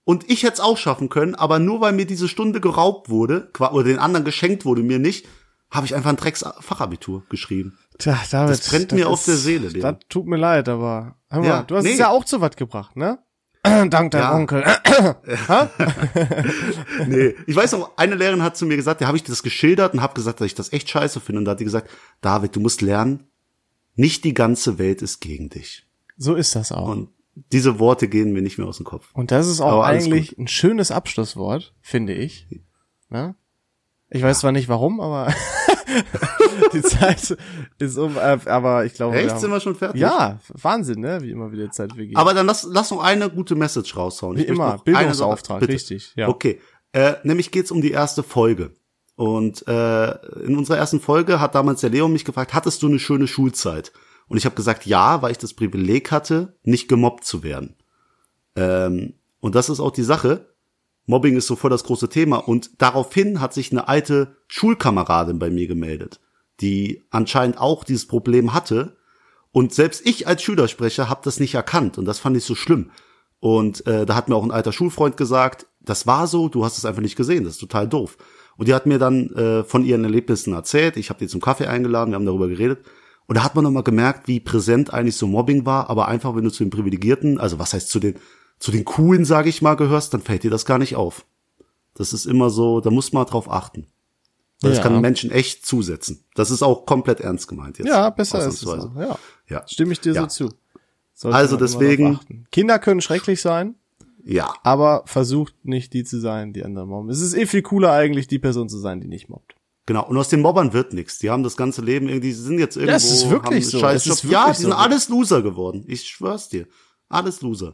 [0.04, 3.52] und ich hätte es auch schaffen können, aber nur weil mir diese Stunde geraubt wurde,
[3.60, 5.28] oder den anderen geschenkt wurde, mir nicht,
[5.70, 7.78] habe ich einfach ein Drecks-Fachabitur geschrieben.
[7.98, 9.74] Tja, David, das brennt mir das auf der Seele.
[9.74, 11.92] Das tut mir leid, aber hör mal, ja, du hast nee.
[11.92, 13.20] es ja auch zu was gebracht, ne?
[13.90, 14.34] Dank der ja.
[14.34, 14.64] Onkel.
[17.08, 19.94] nee, ich weiß noch, eine Lehrerin hat zu mir gesagt, da habe ich das geschildert
[19.94, 21.40] und habe gesagt, dass ich das echt scheiße finde.
[21.40, 21.90] Und da hat die gesagt,
[22.22, 23.28] David, du musst lernen,
[23.98, 25.86] nicht die ganze Welt ist gegen dich.
[26.18, 26.88] So ist das auch.
[26.88, 27.10] Und
[27.52, 29.10] diese Worte gehen mir nicht mehr aus dem Kopf.
[29.14, 32.48] Und das ist auch eigentlich ein schönes Abschlusswort, finde ich.
[33.10, 33.36] Ne?
[34.10, 35.34] Ich weiß zwar nicht warum, aber
[36.74, 37.38] die Zeit
[37.78, 39.18] ist um, äh, aber ich glaube.
[39.18, 40.00] Echt, wir sind wir schon fertig?
[40.00, 41.22] Ja, Wahnsinn, ne?
[41.22, 42.16] Wie immer wieder Zeit vergeht.
[42.16, 44.38] Aber dann lass, lass noch eine gute Message raushauen.
[44.38, 46.30] Wie ich immer, Bildungsauftrag, richtig, ja.
[46.30, 46.62] Okay,
[46.94, 48.72] äh, nämlich geht's um die erste Folge.
[49.18, 50.12] Und äh,
[50.44, 53.92] in unserer ersten Folge hat damals der Leo mich gefragt, hattest du eine schöne Schulzeit?
[54.28, 57.76] Und ich habe gesagt, ja, weil ich das Privileg hatte, nicht gemobbt zu werden.
[58.56, 60.54] Ähm, und das ist auch die Sache.
[61.08, 62.38] Mobbing ist so voll das große Thema.
[62.38, 66.20] Und daraufhin hat sich eine alte Schulkameradin bei mir gemeldet,
[66.62, 68.98] die anscheinend auch dieses Problem hatte.
[69.52, 71.98] Und selbst ich als Schülersprecher habe das nicht erkannt.
[71.98, 72.92] Und das fand ich so schlimm.
[73.40, 76.78] Und äh, da hat mir auch ein alter Schulfreund gesagt, das war so, du hast
[76.78, 78.18] es einfach nicht gesehen, das ist total doof.
[78.58, 80.98] Und die hat mir dann äh, von ihren Erlebnissen erzählt.
[80.98, 82.80] Ich habe die zum Kaffee eingeladen, wir haben darüber geredet.
[83.28, 86.44] Und da hat man nochmal gemerkt, wie präsent eigentlich so Mobbing war, aber einfach, wenn
[86.44, 88.16] du zu den Privilegierten, also was heißt zu den
[88.60, 91.26] zu den Coolen, sage ich mal, gehörst, dann fällt dir das gar nicht auf.
[91.94, 93.86] Das ist immer so, da muss man drauf achten.
[94.62, 94.84] Das Ja.
[94.84, 96.24] kann Menschen echt zusetzen.
[96.34, 97.88] Das ist auch komplett ernst gemeint jetzt.
[97.88, 98.76] Ja, besser ist es.
[98.96, 99.64] Ja, Ja.
[99.68, 100.22] stimme ich dir Ja.
[100.22, 100.54] so zu.
[101.14, 102.20] Sollte Also deswegen-.
[102.52, 103.76] Kinder können schrecklich sein,
[104.30, 104.54] Ja.
[104.64, 107.10] aber versucht nicht die zu sein, die anderen mobben.
[107.10, 109.56] Es ist eh viel cooler eigentlich, die Person zu sein, die nicht mobbt.
[109.86, 110.06] Genau.
[110.06, 111.18] Und aus den Mobbern wird nichts.
[111.20, 112.96] Die haben das ganze Leben irgendwie, die sind jetzt irgendwo.
[112.96, 113.80] es ist wirklich haben so.
[113.80, 114.32] Scheiß Es ist Job.
[114.34, 114.78] Ja, wirklich die sind so.
[114.78, 115.86] alles Loser geworden.
[115.88, 116.68] Ich schwör's dir.
[117.08, 117.72] Alles Loser.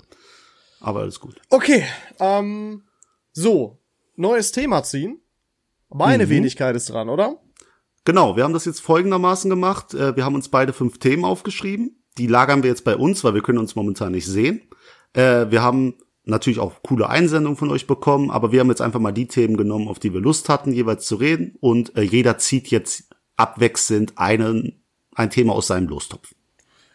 [0.80, 1.42] Aber alles gut.
[1.50, 1.84] Okay,
[2.20, 2.84] ähm,
[3.32, 3.80] so,
[4.16, 5.22] neues Thema ziehen.
[5.90, 7.40] Meine Wenigkeit ist dran, oder?
[8.06, 9.94] Genau, wir haben das jetzt folgendermaßen gemacht.
[9.94, 12.04] Äh, Wir haben uns beide fünf Themen aufgeschrieben.
[12.18, 14.62] Die lagern wir jetzt bei uns, weil wir können uns momentan nicht sehen.
[15.14, 15.96] Äh, Wir haben
[16.26, 19.58] natürlich auch coole Einsendungen von euch bekommen, aber wir haben jetzt einfach mal die Themen
[19.58, 21.56] genommen, auf die wir Lust hatten, jeweils zu reden.
[21.60, 23.06] Und äh, jeder zieht jetzt
[23.36, 24.84] abwechselnd einen,
[25.16, 26.34] ein Thema aus seinem Lostopf.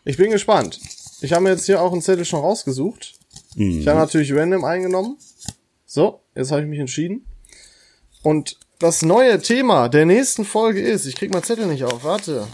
[0.05, 0.81] Ich bin gespannt.
[1.21, 3.15] Ich habe mir jetzt hier auch einen Zettel schon rausgesucht.
[3.57, 5.17] Ich habe natürlich random eingenommen.
[5.85, 7.27] So, jetzt habe ich mich entschieden.
[8.23, 12.47] Und das neue Thema der nächsten Folge ist, ich krieg mal Zettel nicht auf, warte.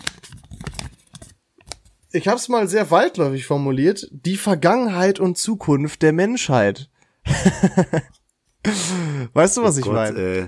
[2.14, 6.88] Ich habe es mal sehr weitläufig formuliert, die Vergangenheit und Zukunft der Menschheit.
[9.32, 10.18] weißt du, was ich Gott, meine?
[10.20, 10.46] äh,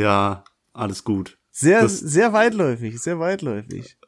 [0.00, 0.42] ja,
[0.72, 1.36] alles gut.
[1.50, 3.98] Sehr, das- sehr weitläufig, sehr weitläufig.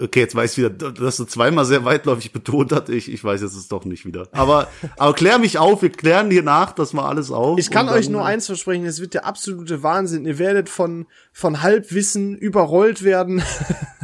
[0.00, 2.88] Okay, jetzt weiß ich wieder, dass du zweimal sehr weitläufig betont hat.
[2.88, 4.28] Ich, ich weiß jetzt es doch nicht wieder.
[4.32, 7.58] Aber, aber klär mich auf, wir klären hier nach, das mal alles auf.
[7.58, 10.24] Ich kann euch nur eins versprechen, es wird der absolute Wahnsinn.
[10.24, 13.42] Ihr werdet von, von Halbwissen überrollt werden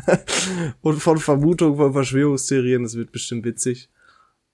[0.81, 2.83] und von Vermutungen, von Verschwörungstheorien.
[2.83, 3.89] Das wird bestimmt witzig.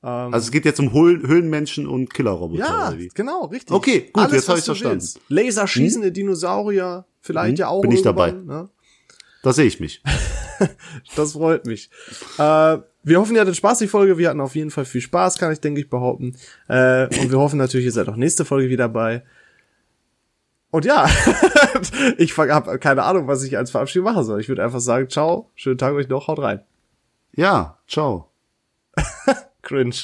[0.05, 2.61] Also es geht jetzt um Höhlen, Höhlenmenschen und Killerroboter.
[2.61, 3.75] Ja, genau, richtig.
[3.75, 5.01] Okay, gut, jetzt hab was ich's du verstanden.
[5.01, 5.20] willst.
[5.29, 8.68] Laserschießende Dinosaurier, vielleicht ja auch Bin ich irgendwann, Ne?
[9.45, 10.03] Da sehe ich mich.
[11.17, 11.91] Das freut mich.
[12.39, 14.19] Äh, wir hoffen, ihr hattet Spaß, die Folge.
[14.19, 16.37] Wir hatten auf jeden Fall viel Spaß, kann ich, denke ich, behaupten.
[16.69, 19.25] Äh, und wir hoffen natürlich, ihr seid auch nächste Folge wieder dabei.
[20.71, 21.11] Und ja,
[22.19, 24.41] ich habe keine Ahnung, was ich als Verabschiedung machen soll.
[24.41, 26.61] Ich würde einfach sagen, ciao, schönen Tag euch noch, haut rein.
[27.33, 28.31] Ja, ciao.
[29.63, 29.95] Cringe.